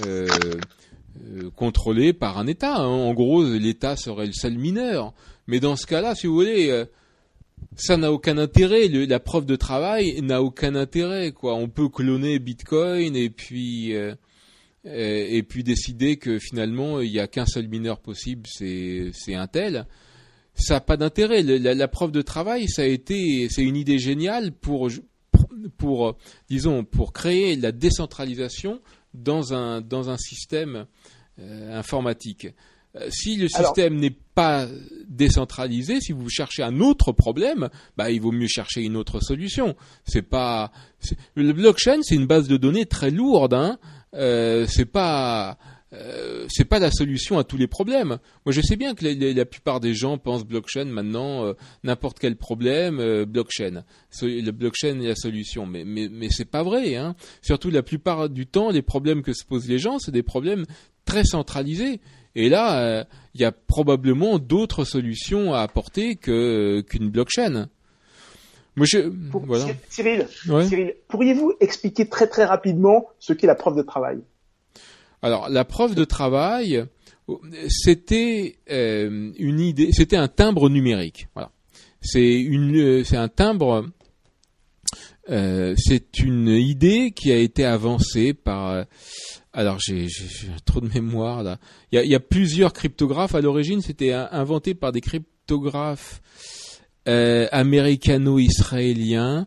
[0.05, 0.27] euh,
[1.55, 2.77] contrôlée par un État.
[2.77, 2.87] hein.
[2.87, 5.13] En gros, l'État serait le seul mineur.
[5.47, 6.85] Mais dans ce cas-là, si vous voulez,
[7.75, 8.87] ça n'a aucun intérêt.
[8.87, 11.31] La preuve de travail n'a aucun intérêt.
[11.31, 14.15] Quoi, on peut cloner Bitcoin et puis euh,
[14.85, 19.47] euh, et puis décider que finalement il n'y a qu'un seul mineur possible, c'est un
[19.47, 19.87] tel
[20.55, 21.41] ça n'a pas d'intérêt.
[21.41, 24.89] La, preuve de travail, ça a été, c'est une idée géniale pour,
[25.77, 26.17] pour,
[26.49, 28.81] disons, pour créer la décentralisation
[29.13, 30.85] dans un dans un système
[31.39, 32.47] euh, informatique.
[32.95, 34.67] Euh, Si le système n'est pas
[35.07, 39.75] décentralisé, si vous cherchez un autre problème, bah il vaut mieux chercher une autre solution.
[40.05, 40.71] C'est pas
[41.35, 43.53] le blockchain, c'est une base de données très lourde.
[43.53, 43.77] Hein.
[44.13, 45.57] Euh, c'est pas
[45.93, 48.17] euh, c'est pas la solution à tous les problèmes.
[48.47, 51.53] Moi, je sais bien que les- les- la plupart des gens pensent blockchain maintenant, euh,
[51.83, 53.83] n'importe quel problème, euh, blockchain.
[54.09, 56.95] So- Le blockchain est la solution, mais mais mais c'est pas vrai.
[56.95, 57.15] Hein.
[57.43, 60.65] Surtout la plupart du temps, les problèmes que se posent les gens, c'est des problèmes
[61.05, 62.01] très centralisés.
[62.35, 63.03] Et là, euh,
[63.35, 67.67] il y a probablement d'autres solutions à apporter que qu'une blockchain.
[68.75, 69.65] Moi, je Pour- voilà.
[69.89, 70.67] Cyril, Ouais.
[70.67, 74.17] Cyril, pourriez-vous expliquer très très rapidement ce qu'est la preuve de travail?
[75.21, 76.83] Alors, la preuve de travail,
[77.69, 81.27] c'était euh, une idée, c'était un timbre numérique.
[81.35, 81.51] Voilà.
[82.01, 83.85] C'est une, euh, c'est un timbre.
[85.29, 88.85] euh, c'est une idée qui a été avancée par.
[89.53, 90.07] Alors j'ai,
[90.65, 91.59] trop de mémoire là.
[91.91, 93.35] Il y a, plusieurs cryptographes.
[93.35, 96.21] À l'origine, c'était inventé par des cryptographes
[97.07, 99.45] euh, américano-israéliens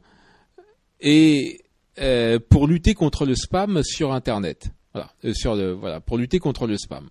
[1.01, 1.63] et
[1.99, 4.71] euh, pour lutter contre le spam sur Internet.
[4.93, 7.09] Voilà, euh, pour lutter contre le spam.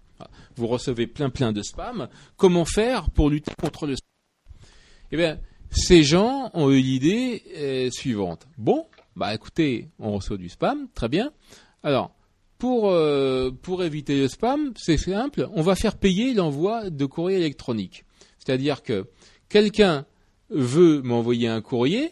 [0.55, 2.07] Vous recevez plein plein de spam.
[2.37, 4.07] Comment faire pour lutter contre le spam?
[5.11, 5.37] Eh bien,
[5.69, 8.47] ces gens ont eu l'idée suivante.
[8.57, 11.31] Bon, bah écoutez, on reçoit du spam, très bien.
[11.83, 12.15] Alors,
[12.65, 17.37] pour euh, pour éviter le spam, c'est simple, on va faire payer l'envoi de courrier
[17.37, 18.05] électronique.
[18.39, 19.05] C'est-à-dire que
[19.49, 20.07] quelqu'un
[20.49, 22.09] veut m'envoyer un courrier,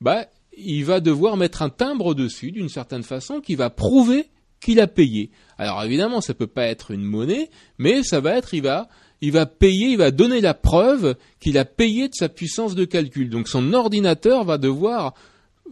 [0.00, 0.24] bah
[0.56, 4.30] il va devoir mettre un timbre dessus d'une certaine façon qui va prouver
[4.62, 5.30] qu'il a payé.
[5.58, 9.88] Alors évidemment, ça peut pas être une monnaie, mais ça va être il va payer,
[9.88, 13.28] il va donner la preuve qu'il a payé de sa puissance de calcul.
[13.28, 15.12] Donc son ordinateur va devoir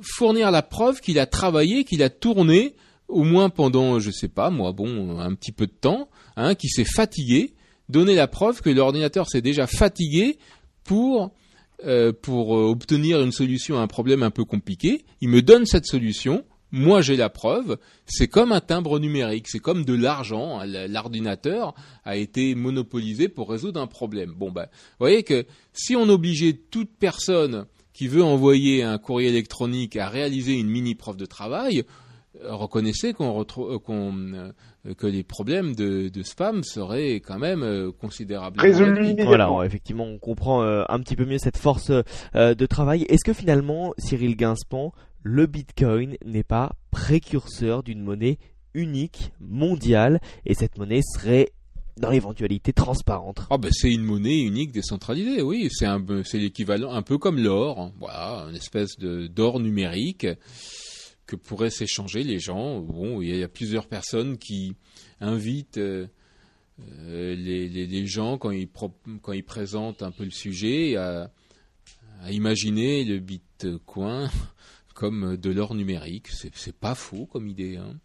[0.02, 2.74] fournir la preuve qu'il a travaillé, qu'il a tourné
[3.11, 6.70] au moins pendant je sais pas moi bon un petit peu de temps, hein, qu'il
[6.70, 7.55] s'est fatigué,
[7.88, 10.38] donner la preuve que l'ordinateur s'est déjà fatigué
[10.85, 11.33] pour
[11.85, 15.05] euh, pour euh, obtenir une solution à un problème un peu compliqué.
[15.20, 16.44] Il me donne cette solution.
[16.73, 17.79] Moi, j'ai la preuve.
[18.07, 19.49] C'est comme un timbre numérique.
[19.49, 20.61] C'est comme de l'argent.
[20.62, 24.35] L- L'ordinateur a été monopolisé pour résoudre un problème.
[24.37, 29.31] Bon, ben, vous voyez que si on obligeait toute personne qui veut envoyer un courrier
[29.31, 31.83] électronique à réaliser une mini preuve de travail,
[32.44, 34.53] reconnaissez qu'on retrouve, euh, qu'on, euh,
[34.96, 39.07] que les problèmes de, de spam seraient quand même euh, considérablement Résolu réduits.
[39.11, 39.48] immédiatement.
[39.48, 41.90] Voilà, effectivement, on comprend euh, un petit peu mieux cette force
[42.35, 43.03] euh, de travail.
[43.09, 48.38] Est-ce que finalement, Cyril Gainspan, le Bitcoin n'est pas précurseur d'une monnaie
[48.74, 51.50] unique, mondiale, et cette monnaie serait
[52.00, 53.40] dans l'éventualité transparente?
[53.50, 57.38] Ah ben c'est une monnaie unique décentralisée, oui, c'est un c'est l'équivalent un peu comme
[57.38, 60.26] l'or, voilà, une espèce de d'or numérique
[61.30, 62.80] que pourraient s'échanger les gens.
[62.80, 64.74] Bon, il y, a plusieurs personnes qui
[65.20, 66.08] invitent euh,
[67.02, 68.68] euh, les, gens quand ils
[69.22, 71.30] quand ils présentent un peu le sujet à,
[72.30, 74.28] imaginer le Bitcoin
[74.94, 76.26] comme de l'or numérique.
[76.28, 77.76] C'est pas faux comme idée.
[77.76, 77.96] Hein.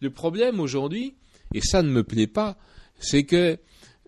[0.00, 1.14] Le problème aujourd'hui,
[1.54, 2.58] et ça ne me plaît pas,
[2.98, 3.58] c'est que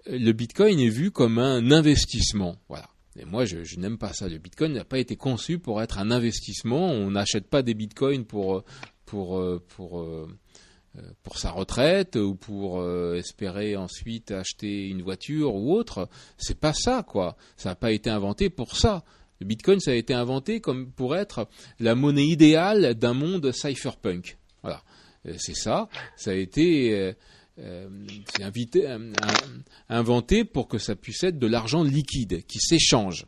[0.07, 2.57] le Bitcoin est vu comme un investissement.
[2.69, 2.91] Voilà.
[3.25, 4.29] Moi, je, n'aime pas ça.
[4.29, 6.91] Le Bitcoin n'a pas été conçu pour être un investissement.
[6.91, 8.65] On n'achète pas des Bitcoins pour
[9.05, 10.03] pour pour
[10.99, 16.09] euh, pour sa retraite ou pour euh, espérer ensuite acheter une voiture ou autre.
[16.39, 17.37] C'est pas ça, quoi.
[17.57, 19.05] Ça n'a pas été inventé pour ça.
[19.41, 21.49] Le Bitcoin, ça a été inventé comme pour être
[21.81, 24.39] la monnaie idéale d'un monde cypherpunk.
[24.63, 24.83] Voilà.
[25.27, 25.89] Euh, c'est ça.
[26.17, 27.13] Ça a été euh,
[27.59, 29.13] invité, euh,
[29.89, 33.27] inventé pour que ça puisse être de l'argent liquide qui s'échange.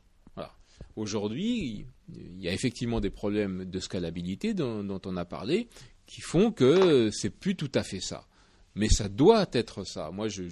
[0.96, 5.68] Aujourd'hui, il y a effectivement des problèmes de scalabilité dont, on a parlé
[6.06, 8.26] qui font que c'est plus tout à fait ça.
[8.74, 10.10] Mais ça doit être ça.
[10.10, 10.42] Moi, je,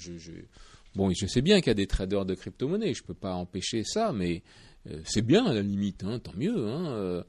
[0.95, 3.35] bon, je sais bien qu'il y a des traders de crypto-monnaies, je ne peux pas
[3.35, 4.45] empêcher ça, mais
[4.89, 6.69] euh, c'est bien à la limite, hein, tant mieux.
[6.69, 7.25] Hein,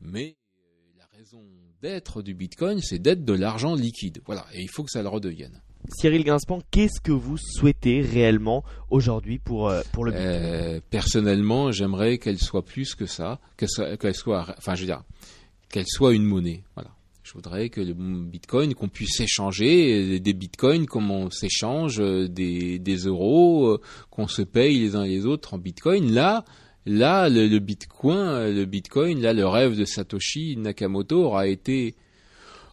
[0.00, 0.36] mais
[0.96, 1.42] la raison
[1.80, 4.22] d'être du Bitcoin, c'est d'être de l'argent liquide.
[4.24, 5.60] Voilà, et il faut que ça le redevienne.
[5.88, 11.72] Cyril Ginspan, qu'est-ce que vous souhaitez réellement aujourd'hui pour, euh, pour le Bitcoin euh, Personnellement,
[11.72, 15.02] j'aimerais qu'elle soit plus que ça, qu'elle soit, enfin, je veux dire,
[15.70, 16.62] qu'elle soit une monnaie.
[16.74, 16.90] Voilà.
[17.22, 22.96] Je voudrais que le Bitcoin, qu'on puisse échanger des Bitcoins comme on s'échange des, des
[22.96, 23.78] euros,
[24.10, 26.12] qu'on se paye les uns les autres en Bitcoin.
[26.12, 26.44] Là,
[26.84, 31.94] là, le, le Bitcoin, le Bitcoin, là, le rêve de Satoshi Nakamoto aura été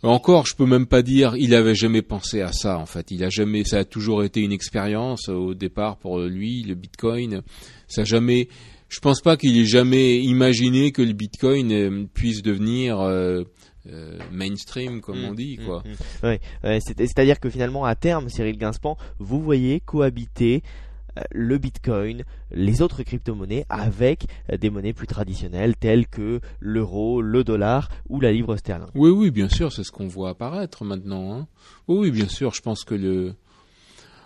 [0.03, 2.77] encore, je peux même pas dire, il avait jamais pensé à ça.
[2.77, 6.63] En fait, il a jamais, ça a toujours été une expérience au départ pour lui,
[6.63, 7.41] le Bitcoin.
[7.87, 8.47] Ça a jamais,
[8.87, 13.43] je pense pas qu'il ait jamais imaginé que le Bitcoin euh, puisse devenir euh,
[13.87, 15.83] euh, mainstream, comme on mmh, dit, quoi.
[16.23, 16.79] Mmh, mmh.
[16.97, 20.79] c'est-à-dire que finalement, à terme, Cyril Ginspan, vous voyez cohabiter euh,
[21.31, 24.25] le Bitcoin, les autres crypto-monnaies avec
[24.59, 28.89] des monnaies plus traditionnelles telles que l'euro, le dollar ou la livre sterling.
[28.95, 31.33] Oui, oui, bien sûr, c'est ce qu'on voit apparaître maintenant.
[31.33, 31.47] Hein.
[31.87, 33.33] Oui, bien sûr, je pense que le...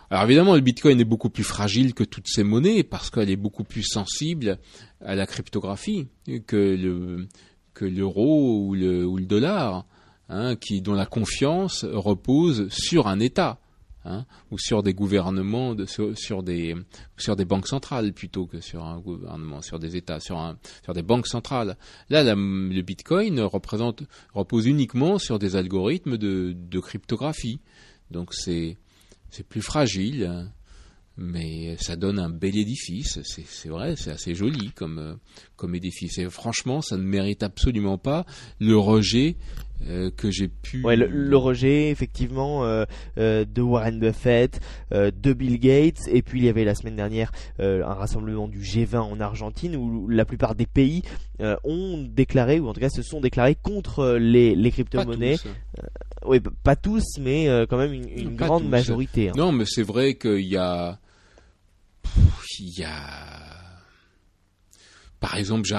[0.09, 3.35] Alors évidemment, le Bitcoin est beaucoup plus fragile que toutes ces monnaies parce qu'elle est
[3.35, 4.59] beaucoup plus sensible
[5.01, 6.07] à la cryptographie
[6.45, 7.25] que
[7.81, 9.85] l'euro ou le, ou le dollar,
[10.29, 13.59] hein, qui dont la confiance repose sur un État.
[14.05, 16.75] Hein, ou sur des gouvernements, sur, des
[17.15, 20.93] sur des banques centrales plutôt que sur un gouvernement, sur des États, sur un sur
[20.93, 21.77] des banques centrales.
[22.09, 27.61] Là, le Bitcoin repose uniquement sur des algorithmes de, cryptographie,
[28.11, 28.77] donc c'est
[29.29, 30.51] c'est plus fragile, hein,
[31.15, 33.21] mais ça donne un bel édifice.
[33.23, 35.17] C'est vrai, c'est assez joli comme
[35.55, 36.17] comme édifice.
[36.17, 38.25] Et franchement, ça ne mérite absolument pas
[38.59, 39.37] le rejet
[39.89, 40.81] euh, que j'ai pu.
[40.83, 42.85] Ouais, le, rejet, effectivement, euh,
[43.17, 44.59] euh, de Warren Buffett,
[44.91, 48.97] de Bill Gates, et puis il y avait la semaine dernière un rassemblement du G20
[48.97, 51.03] en Argentine où la plupart des pays
[51.63, 55.37] ont déclaré, ou en tout cas se sont déclarés contre les, les crypto-monnaies.
[56.25, 59.29] oui, pas tous, mais quand même une, grande majorité.
[59.29, 59.33] Hein.
[59.35, 60.99] Non, mais c'est vrai qu'il y a,
[62.59, 63.53] il y a
[65.23, 65.69] par exemple,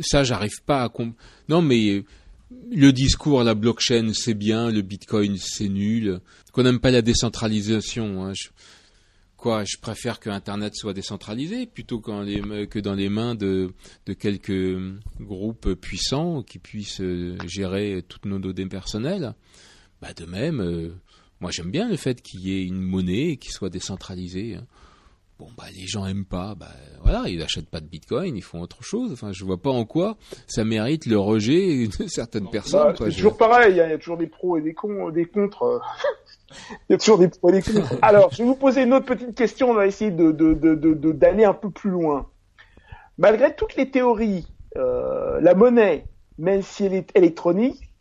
[0.00, 0.92] ça, j'arrive pas à.
[1.48, 2.02] Non, mais
[2.50, 6.20] le discours, la blockchain, c'est bien, le bitcoin, c'est nul.
[6.52, 8.24] Qu'on n'aime pas la décentralisation.
[8.24, 8.32] Hein.
[8.34, 8.48] Je,
[9.36, 13.72] quoi, je préfère que Internet soit décentralisé plutôt que dans les mains de,
[14.18, 14.78] quelques
[15.20, 19.34] groupes puissants qui puissent euh, gérer toutes nos données personnelles.
[20.00, 20.90] Bah de même, euh,
[21.40, 24.54] moi j'aime bien le fait qu'il y ait une monnaie qui soit décentralisée.
[24.54, 24.66] Hein
[25.38, 26.66] bon bah les gens aiment pas, bah
[27.02, 29.12] voilà, ils n'achètent pas de Bitcoin, ils font autre chose.
[29.12, 32.88] Enfin, je vois pas en quoi ça mérite le rejet de certaines personnes.
[32.88, 35.80] Bah, c'est toujours pareil, il y, a toujours des pros et des cons, des contre.
[36.88, 37.96] il y a toujours des pros et des contre.
[38.02, 39.70] Alors, je vais vous poser une autre petite question.
[39.70, 40.32] On va essayer de
[41.12, 42.26] d'aller un peu plus loin.
[43.16, 44.46] Malgré toutes les théories,
[44.76, 46.04] euh, la monnaie,
[46.38, 47.92] même si elle est électronique,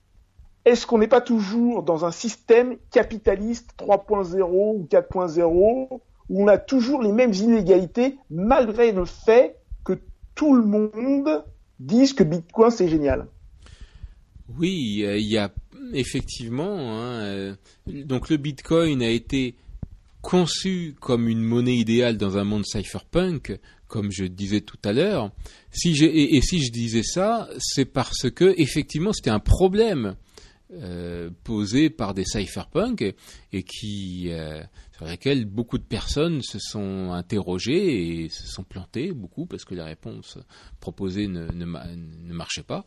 [0.66, 6.58] est-ce qu'on n'est pas toujours dans un système capitaliste 3.0 ou 4.0 où on a
[6.58, 9.94] toujours les mêmes inégalités malgré le fait que
[10.36, 11.44] tout le monde
[11.80, 13.28] dise que Bitcoin c'est génial.
[14.58, 15.52] Oui, il y a
[15.94, 16.78] effectivement.
[16.78, 17.56] Hein, euh,
[17.88, 19.56] donc le Bitcoin a été
[20.22, 25.32] conçu comme une monnaie idéale dans un monde cypherpunk, comme je disais tout à l'heure.
[25.72, 30.16] Si et, et, si je disais ça, c'est parce que effectivement c'était un problème
[30.74, 33.02] euh, posées par des cypherpunks
[33.54, 34.62] et, qui euh,
[34.98, 39.76] sur lesquelles beaucoup de personnes se sont interrogées et se sont plantées beaucoup parce que
[39.76, 40.38] les réponses
[40.82, 42.86] proposées ne, ne, marchaient pas.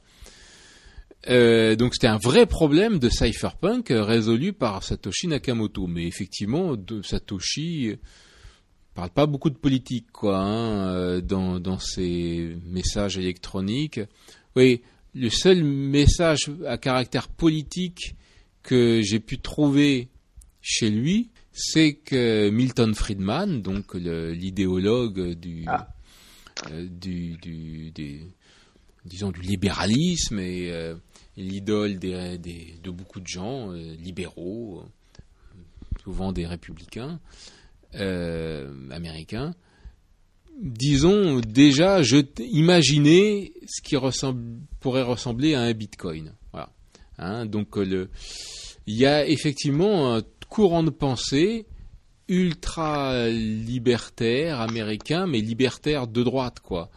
[1.29, 5.87] Euh, donc c'était un vrai problème de cypherpunk résolu par Satoshi Nakamoto.
[5.87, 7.97] Mais effectivement, de Satoshi
[8.93, 14.01] parle pas beaucoup de politique quoi hein, dans, dans ses messages électroniques.
[14.55, 14.83] Oui,
[15.15, 18.15] le seul message à caractère politique
[18.63, 20.09] que j'ai pu trouver
[20.61, 25.89] chez lui, c'est que Milton Friedman, donc l'idéologue du, ah.
[26.71, 27.93] euh, du, du,
[29.05, 30.95] disons du libéralisme et euh,
[31.37, 34.85] l'idole des, des, de beaucoup de gens euh, libéraux,
[36.05, 37.21] souvent des républicains
[37.93, 39.53] américains,
[40.61, 43.97] disons déjà, je imaginez ce qui
[44.81, 46.33] pourrait ressembler à un Bitcoin.
[46.53, 46.71] Voilà.
[47.19, 48.11] Hein, donc le,
[48.87, 51.67] il y a effectivement un courant de pensée
[52.29, 56.91] ultra libertaire américain, mais libertaire de droite, quoi,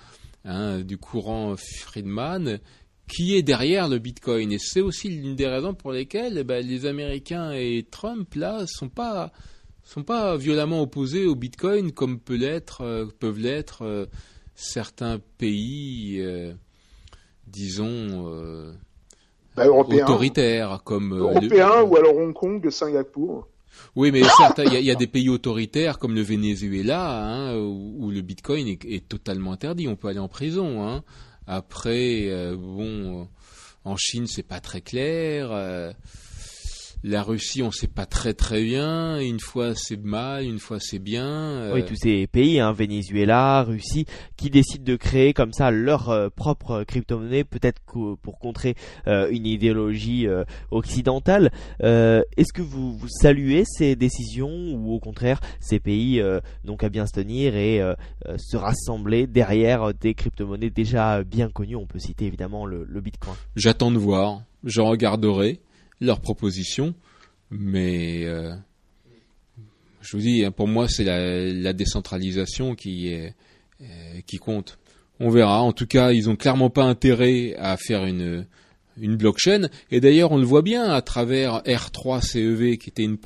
[0.46, 2.60] hein, du courant Friedman,
[3.08, 4.52] qui est derrière le Bitcoin.
[4.52, 8.90] Et c'est aussi l'une des raisons pour lesquelles ben, les Américains et Trump là sont
[8.90, 9.32] pas
[9.84, 14.06] sont pas violemment opposés au Bitcoin comme peut l'être, euh, peuvent l'être euh,
[14.56, 16.54] certains pays, euh,
[17.48, 18.26] disons,
[19.56, 23.48] bah, autoritaires comme européens ou alors Hong Kong, Singapour.
[23.96, 28.68] Oui, mais il y, a des pays autoritaires comme le Venezuela hein, où, le Bitcoin
[28.68, 29.88] est, totalement interdit.
[29.88, 30.88] On peut aller en prison.
[30.88, 31.04] Hein.
[31.48, 33.28] Après, bon,
[33.84, 35.52] en Chine, c'est pas très clair.
[37.06, 39.20] La Russie, on sait pas très très bien.
[39.20, 41.28] Une fois c'est mal, une fois c'est bien.
[41.28, 41.74] Euh.
[41.74, 44.06] Oui, tous ces pays, hein, Venezuela, Russie,
[44.38, 47.82] qui décident de créer comme ça leur euh, propre crypto-monnaie, peut-être
[48.22, 48.76] pour contrer
[49.08, 50.28] euh, une idéologie
[50.72, 51.52] occidentale.
[51.82, 56.24] Est-ce que vous, vous, saluez ces décisions ou au contraire ces pays
[56.64, 57.82] n'ont qu'à bien se tenir et
[58.38, 61.76] se rassembler derrière des crypto-monnaies déjà bien connues?
[61.76, 63.36] On peut citer évidemment le, le Bitcoin.
[63.58, 64.42] J'attends de voir.
[64.64, 65.60] Je regarderai
[66.04, 66.94] leurs propositions,
[67.50, 68.54] mais euh,
[70.02, 73.34] je vous dis, hein, pour moi, c'est la, décentralisation qui est
[73.82, 74.78] euh, qui compte.
[75.20, 75.62] On verra.
[75.62, 78.46] En tout cas, ils ont clairement pas intérêt à faire une
[78.98, 79.70] une blockchain.
[79.90, 83.18] Et d'ailleurs, on le voit bien à travers R3CEV, qui était une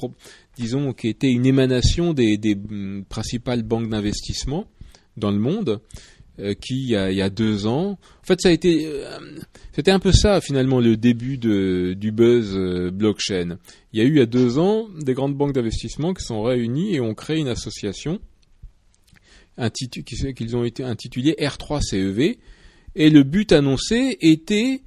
[0.56, 4.66] disons qui était une émanation des, des mm, principales banques d'investissement
[5.18, 5.82] dans le monde.
[6.40, 7.98] Euh, qui il y, a, deux ans.
[8.22, 9.18] En fait, ça a été, euh,
[9.74, 13.58] c'était un peu ça finalement le début du buzz euh, blockchain.
[13.92, 16.44] Il y a eu il y a deux ans des grandes banques d'investissement qui sont
[16.44, 18.20] réunies et ont créé une association
[19.72, 22.38] qu'ils ont été intitulée R3CEV.
[22.94, 24.84] Et le but annoncé était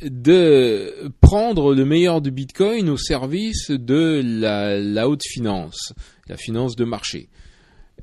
[0.00, 5.92] de prendre le meilleur du Bitcoin au service de la haute finance,
[6.28, 7.28] la finance de marché.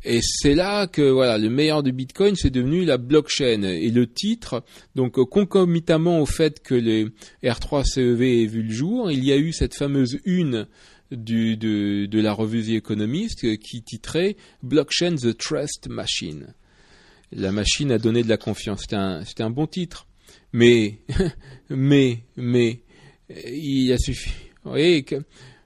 [0.04, 3.64] Et c'est là que voilà, le meilleur du Bitcoin, c'est devenu la blockchain.
[3.64, 4.64] Et le titre,
[4.96, 7.08] donc concomitamment au fait que les
[7.44, 10.68] R3CEV aient vu le jour, il y a eu cette fameuse une
[11.12, 16.54] du, de, de la revue The Economist qui titrait Blockchain the Trust Machine.
[17.32, 18.82] La machine a donné de la confiance.
[18.82, 20.08] C'était un, un bon titre.
[20.54, 21.00] Mais,
[21.70, 22.82] mais, mais,
[23.30, 24.32] il a suffi.
[24.64, 25.24] Vous voyez que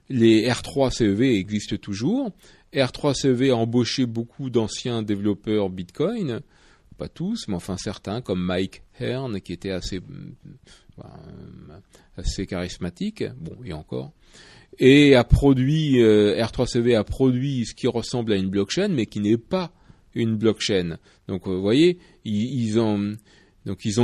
[0.08, 2.30] les R3CEV existent toujours.
[2.76, 6.40] R3CV a embauché beaucoup d'anciens développeurs Bitcoin,
[6.98, 10.00] pas tous, mais enfin certains, comme Mike Hearn, qui était assez,
[10.98, 11.02] euh,
[12.16, 14.12] assez charismatique, bon, et encore,
[14.78, 19.20] et a produit, euh, R3CV a produit ce qui ressemble à une blockchain, mais qui
[19.20, 19.72] n'est pas
[20.14, 20.98] une blockchain.
[21.28, 23.16] Donc, vous voyez, ils ont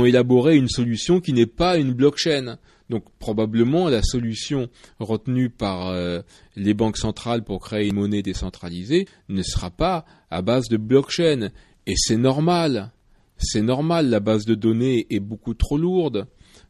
[0.05, 2.57] élaboré une solution qui n'est pas une blockchain.
[2.93, 6.21] Donc probablement la solution retenue par euh,
[6.55, 11.49] les banques centrales pour créer une monnaie décentralisée ne sera pas à base de blockchain.
[11.87, 12.91] Et c'est normal.
[13.39, 16.27] C'est normal, la base de données est beaucoup trop lourde.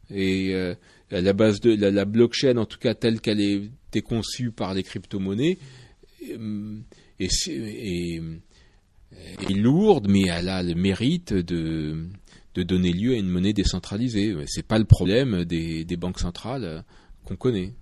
[0.08, 0.74] Et euh,
[1.10, 5.58] la base de la, blockchain, en tout cas telle qu'elle été conçue par les crypto-monnaies,
[6.30, 6.78] euh,
[7.20, 8.22] est,
[9.50, 12.08] lourde, mais elle a le mérite de
[12.54, 14.34] de donner lieu à une monnaie décentralisée.
[14.46, 16.80] C'est pas le problème des, banques centrales euh,
[17.24, 17.72] qu'on connaît.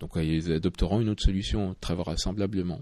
[0.00, 2.80] Donc ils adopteront une autre solution très vraisemblablement.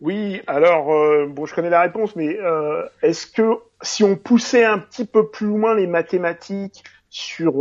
[0.00, 3.42] Oui, alors euh, bon, je connais la réponse, mais euh, est-ce que
[3.82, 7.54] si on poussait un petit peu plus loin les mathématiques sur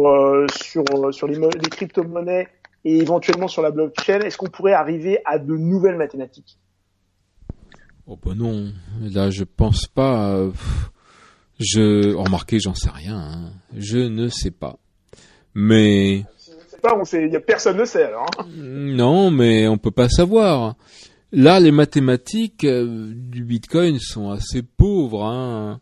[0.54, 2.48] sur sur les, les crypto-monnaies
[2.86, 6.60] et éventuellement sur la blockchain, est-ce qu'on pourrait arriver à de nouvelles mathématiques?
[8.06, 8.72] Oh ben non,
[9.02, 10.48] là je pense pas.
[11.60, 13.18] Je remarquez, j'en sais rien.
[13.18, 13.52] Hein.
[13.76, 14.78] Je ne sais pas.
[15.54, 16.24] Mais
[16.84, 18.30] ça, on sait, y a personne ne sait alors.
[18.40, 18.46] hein.
[18.56, 20.76] Non, mais on peut pas savoir.
[21.32, 25.26] Là, les mathématiques euh, du Bitcoin sont assez pauvres.
[25.26, 25.82] hein.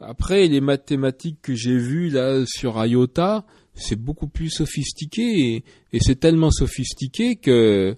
[0.00, 3.44] Après, les mathématiques que j'ai vues là sur IOTA,
[3.74, 7.96] c'est beaucoup plus sophistiqué et, et c'est tellement sophistiqué que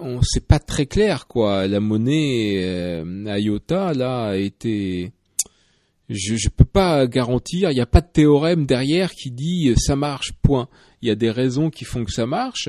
[0.00, 1.66] on c'est pas très clair quoi.
[1.66, 5.12] La monnaie euh, IOTA là a été
[6.08, 9.74] je je peux pas garantir, il n'y a pas de théorème derrière qui dit euh,
[9.76, 10.68] ça marche point.
[11.02, 12.68] Il y a des raisons qui font que ça marche.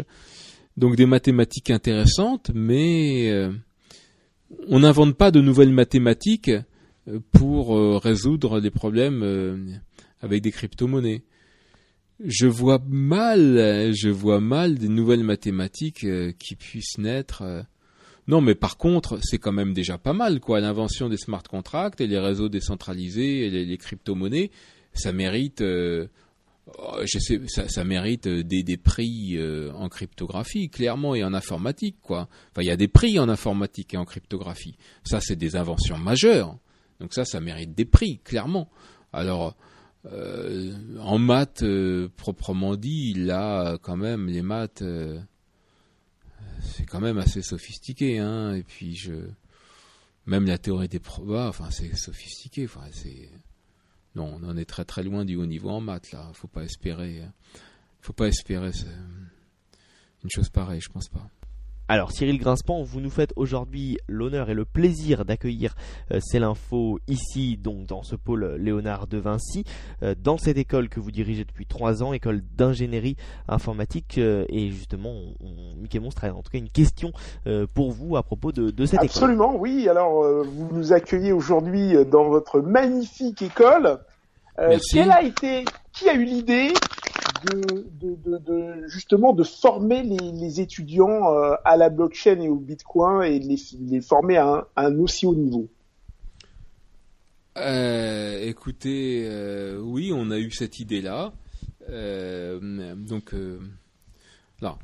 [0.77, 3.51] Donc des mathématiques intéressantes, mais euh,
[4.67, 6.51] on n'invente pas de nouvelles mathématiques
[7.07, 9.79] euh, pour résoudre les problèmes
[10.21, 11.23] avec des crypto-monnaies.
[12.23, 16.05] Je vois mal, je vois mal des nouvelles mathématiques
[16.39, 17.43] qui puissent naître.
[18.27, 20.59] Non, mais par contre, c'est quand même déjà pas mal, quoi.
[20.59, 24.49] L'invention des smart contracts et les réseaux décentralisés et les, crypto-monnaies,
[24.93, 26.07] ça mérite, euh,
[26.79, 31.97] oh, je sais, ça, mérite euh, des, prix euh, en cryptographie, clairement, et en informatique,
[32.01, 32.27] quoi.
[32.51, 34.75] Enfin, il y a des prix en informatique et en cryptographie.
[35.03, 36.57] Ça, c'est des inventions majeures.
[36.99, 38.69] Donc ça, ça mérite des prix, clairement.
[39.13, 39.55] Alors,
[40.99, 41.63] en maths
[42.15, 44.83] proprement dit, là, quand même, les maths,
[46.75, 48.53] c'est quand même assez sophistiqué, hein.
[48.53, 49.13] Et puis, je,
[50.25, 52.67] même la théorie des probas, enfin, c'est sophistiqué.
[54.15, 56.29] Non, on en est très très loin du haut niveau en maths, là.
[56.33, 57.27] Faut pas espérer, euh,
[58.01, 58.71] faut pas espérer
[60.23, 61.29] une chose pareille, je pense pas.
[61.87, 65.75] Alors Cyril Grinspan, vous nous faites aujourd'hui l'honneur et le plaisir d'accueillir
[66.11, 69.65] euh, C'est l'info ici, donc dans ce pôle Léonard de Vinci,
[70.01, 73.17] euh, dans cette école que vous dirigez depuis trois ans, école d'ingénierie
[73.47, 74.17] informatique.
[74.17, 77.11] euh, et justement, on, on- Mickey Monstre a en tout cas une question
[77.45, 79.05] euh, pour vous à propos de, de cette école.
[79.05, 79.87] Absolument, oui.
[79.87, 83.99] Alors, euh, vous nous accueillez aujourd'hui euh, dans votre magnifique école.
[84.57, 84.95] Euh, Merci.
[84.95, 86.69] quelle a été, qui a eu l'idée
[87.43, 93.57] de, justement de former les, étudiants euh, à la blockchain et au Bitcoin et les,
[93.81, 95.67] les former à un, aussi haut niveau
[97.57, 101.33] Euh, écoutez, euh, oui, on a eu cette idée-là.
[101.89, 103.59] Euh, donc, euh,
[104.61, 104.77] là,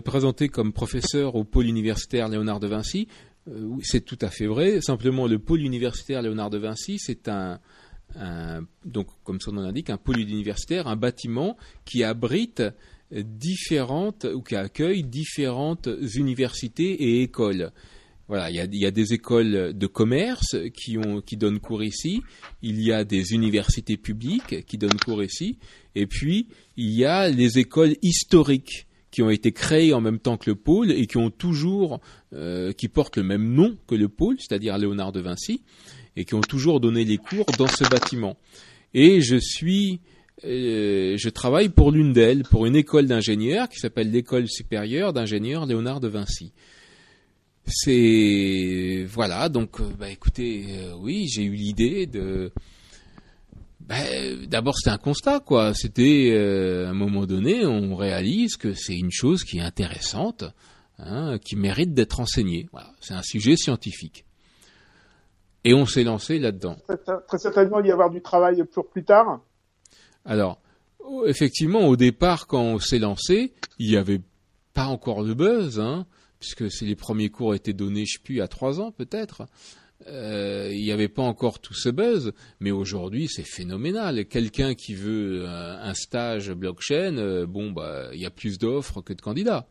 [0.00, 3.08] présenté comme professeur au pôle universitaire Léonard de Vinci.
[3.82, 4.80] C'est tout à fait vrai.
[4.80, 7.58] Simplement, le pôle universitaire Léonard de Vinci, c'est un,
[8.16, 12.62] un- donc comme son nom l'indique, un pôle universitaire, un bâtiment qui abrite
[13.12, 17.72] différentes ou qui accueille différentes universités et écoles.
[18.28, 22.22] Voilà, il y a, des écoles de commerce qui donnent cours ici,
[22.62, 25.58] il y a des universités publiques qui donnent cours ici,
[25.96, 26.46] et puis
[26.76, 30.54] il y a les écoles historiques qui ont été créées en même temps que le
[30.54, 32.00] pôle et qui ont toujours
[32.32, 35.62] euh, qui portent le même nom que le pôle, c'est-à-dire Léonard de Vinci,
[36.16, 38.36] et qui ont toujours donné les cours dans ce bâtiment.
[38.94, 40.00] Et je suis
[40.44, 45.66] euh, je travaille pour l'une d'elles, pour une école d'ingénieurs qui s'appelle l'école supérieure d'ingénieurs
[45.66, 46.52] Léonard de Vinci.
[47.66, 52.52] C'est voilà donc euh, bah écoutez euh, oui j'ai eu l'idée de
[53.80, 53.96] bah,
[54.48, 59.12] d'abord c'était un constat quoi c'était à un moment donné on réalise que c'est une
[59.12, 60.44] chose qui est intéressante
[60.98, 64.24] hein, qui mérite d'être enseignée voilà c'est un sujet scientifique
[65.64, 66.76] et on s'est lancé là-dedans
[67.26, 69.40] Très, certainement, il y avoir du travail pour plus tard.
[70.24, 70.60] alors
[70.98, 74.20] oh, effectivement au départ quand on s'est lancé il y avait
[74.74, 76.06] pas encore de buzz hein
[76.40, 79.46] puisque les premiers cours étaient donnés, je sais plus, à trois ans peut-être.
[80.08, 84.24] Euh, il n'y avait pas encore tout ce buzz, mais aujourd'hui c'est phénoménal.
[84.26, 89.02] Quelqu'un qui veut euh, un stage blockchain, euh, bon bah il y a plus d'offres
[89.02, 89.68] que de candidats.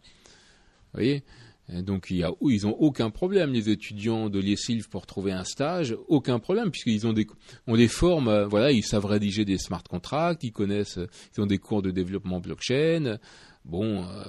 [0.93, 1.23] Vous voyez?
[1.71, 6.71] Donc ils ont aucun problème les étudiants de l'ESILV pour trouver un stage, aucun problème
[6.71, 7.27] puisqu'ils ont des,
[7.67, 10.99] on les forme, euh, voilà, ils savent rédiger des smart contracts, ils connaissent,
[11.35, 13.17] ils ont des cours de développement blockchain.
[13.65, 14.03] Bon.
[14.03, 14.23] Euh,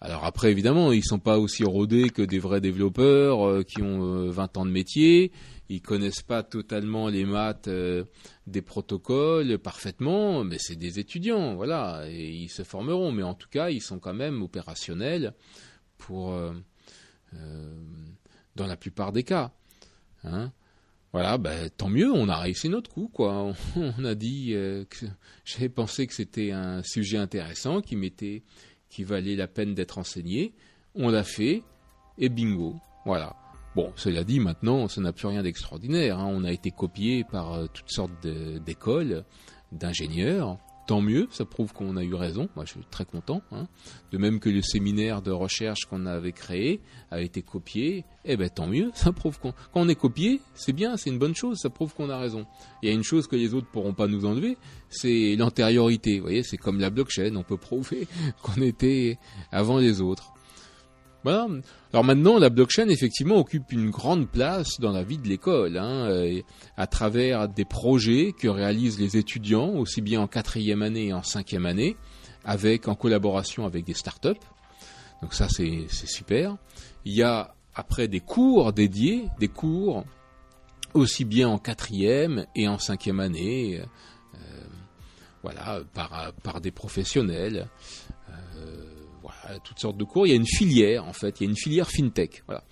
[0.00, 4.26] alors après, évidemment, ils sont pas aussi rodés que des vrais développeurs euh, qui ont
[4.26, 5.32] euh, 20 ans de métier.
[5.68, 8.04] Ils connaissent pas totalement les maths euh,
[8.46, 13.10] des protocoles parfaitement, mais c'est des étudiants, voilà, et ils se formeront.
[13.10, 15.34] Mais en tout cas, ils sont quand même opérationnels
[15.98, 16.52] pour, euh,
[17.34, 17.74] euh,
[18.56, 19.52] dans la plupart des cas.
[20.24, 20.52] Hein
[21.12, 23.52] voilà, ben, tant mieux, on a réussi notre coup, quoi.
[23.76, 24.84] On a dit euh,
[25.44, 28.42] j'avais pensé que c'était un sujet intéressant qui m'était
[28.88, 30.54] qui valait la peine d'être enseigné.
[30.94, 31.62] On l'a fait
[32.16, 32.76] et bingo.
[33.04, 33.36] Voilà.
[33.76, 36.18] Bon, cela dit, maintenant, ça n'a plus rien d'extraordinaire.
[36.18, 36.26] hein.
[36.26, 39.24] On a été copié par toutes sortes d'écoles,
[39.72, 40.58] d'ingénieurs,
[40.88, 42.48] tant mieux, ça prouve qu'on a eu raison.
[42.56, 43.42] Moi, je suis très content.
[43.52, 43.68] Hein.
[44.10, 46.80] De même que le séminaire de recherche qu'on avait créé
[47.10, 48.90] a été copié, eh ben tant mieux.
[48.94, 51.58] Ça prouve qu'on quand on est copié, c'est bien, c'est une bonne chose.
[51.58, 52.46] Ça prouve qu'on a raison.
[52.82, 54.56] Il y a une chose que les autres pourront pas nous enlever,
[54.88, 56.16] c'est l'antériorité.
[56.16, 57.36] Vous voyez, c'est comme la blockchain.
[57.36, 58.08] On peut prouver
[58.42, 59.18] qu'on était
[59.52, 60.32] avant les autres.
[61.28, 66.08] Alors maintenant, la blockchain effectivement occupe une grande place dans la vie de l'école, hein,
[66.76, 71.22] à travers des projets que réalisent les étudiants, aussi bien en quatrième année et en
[71.22, 71.96] cinquième année,
[72.44, 74.40] avec en collaboration avec des startups.
[75.22, 76.56] Donc ça, c'est super.
[77.04, 80.04] Il y a après des cours dédiés, des cours
[80.94, 83.80] aussi bien en quatrième et en cinquième année,
[84.34, 84.38] euh,
[85.42, 85.80] voilà,
[86.42, 87.68] par des professionnels.
[89.64, 90.26] Toutes sortes de cours.
[90.26, 92.42] Il y a une filière en fait, il y a une filière fintech.
[92.46, 92.64] Voilà.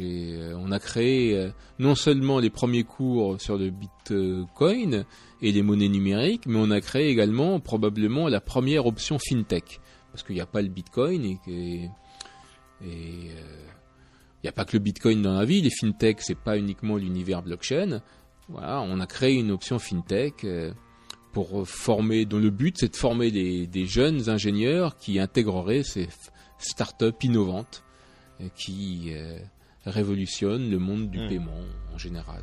[0.00, 5.04] Euh, on a créé euh, non seulement les premiers cours sur le Bitcoin
[5.42, 9.80] et les monnaies numériques, mais on a créé également probablement la première option fintech,
[10.12, 11.90] parce qu'il n'y a pas le Bitcoin et
[12.84, 13.66] et euh,
[14.42, 15.62] il n'y a pas que le Bitcoin dans la vie.
[15.62, 18.00] Les fintech, c'est pas uniquement l'univers blockchain.
[18.48, 20.46] Voilà, on a créé une option fintech
[21.36, 26.08] pour former, dont le but c'est de former des, jeunes ingénieurs qui intégreraient ces
[26.56, 27.84] startups innovantes
[28.56, 29.38] qui euh,
[29.84, 31.28] révolutionnent le monde du hmm.
[31.28, 32.42] paiement en général,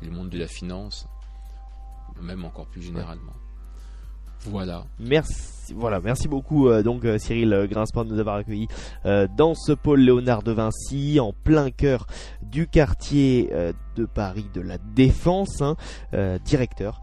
[0.00, 1.06] le monde de la finance,
[2.22, 3.34] même encore plus généralement.
[4.46, 4.84] Voilà.
[4.98, 8.68] Merci, merci beaucoup euh, donc euh, Cyril euh, Grinspan de nous avoir accueillis
[9.04, 12.06] dans ce pôle Léonard de Vinci, en plein cœur
[12.42, 13.50] du quartier
[13.96, 15.76] de Paris de la Défense, hein,
[16.44, 17.00] directeur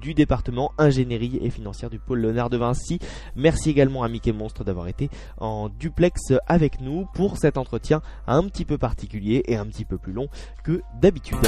[0.00, 2.98] du département ingénierie et financière du pôle Léonard de Vinci.
[3.34, 8.44] Merci également à Mickey Monstre d'avoir été en duplex avec nous pour cet entretien un
[8.44, 10.28] petit peu particulier et un petit peu plus long
[10.64, 11.38] que d'habitude.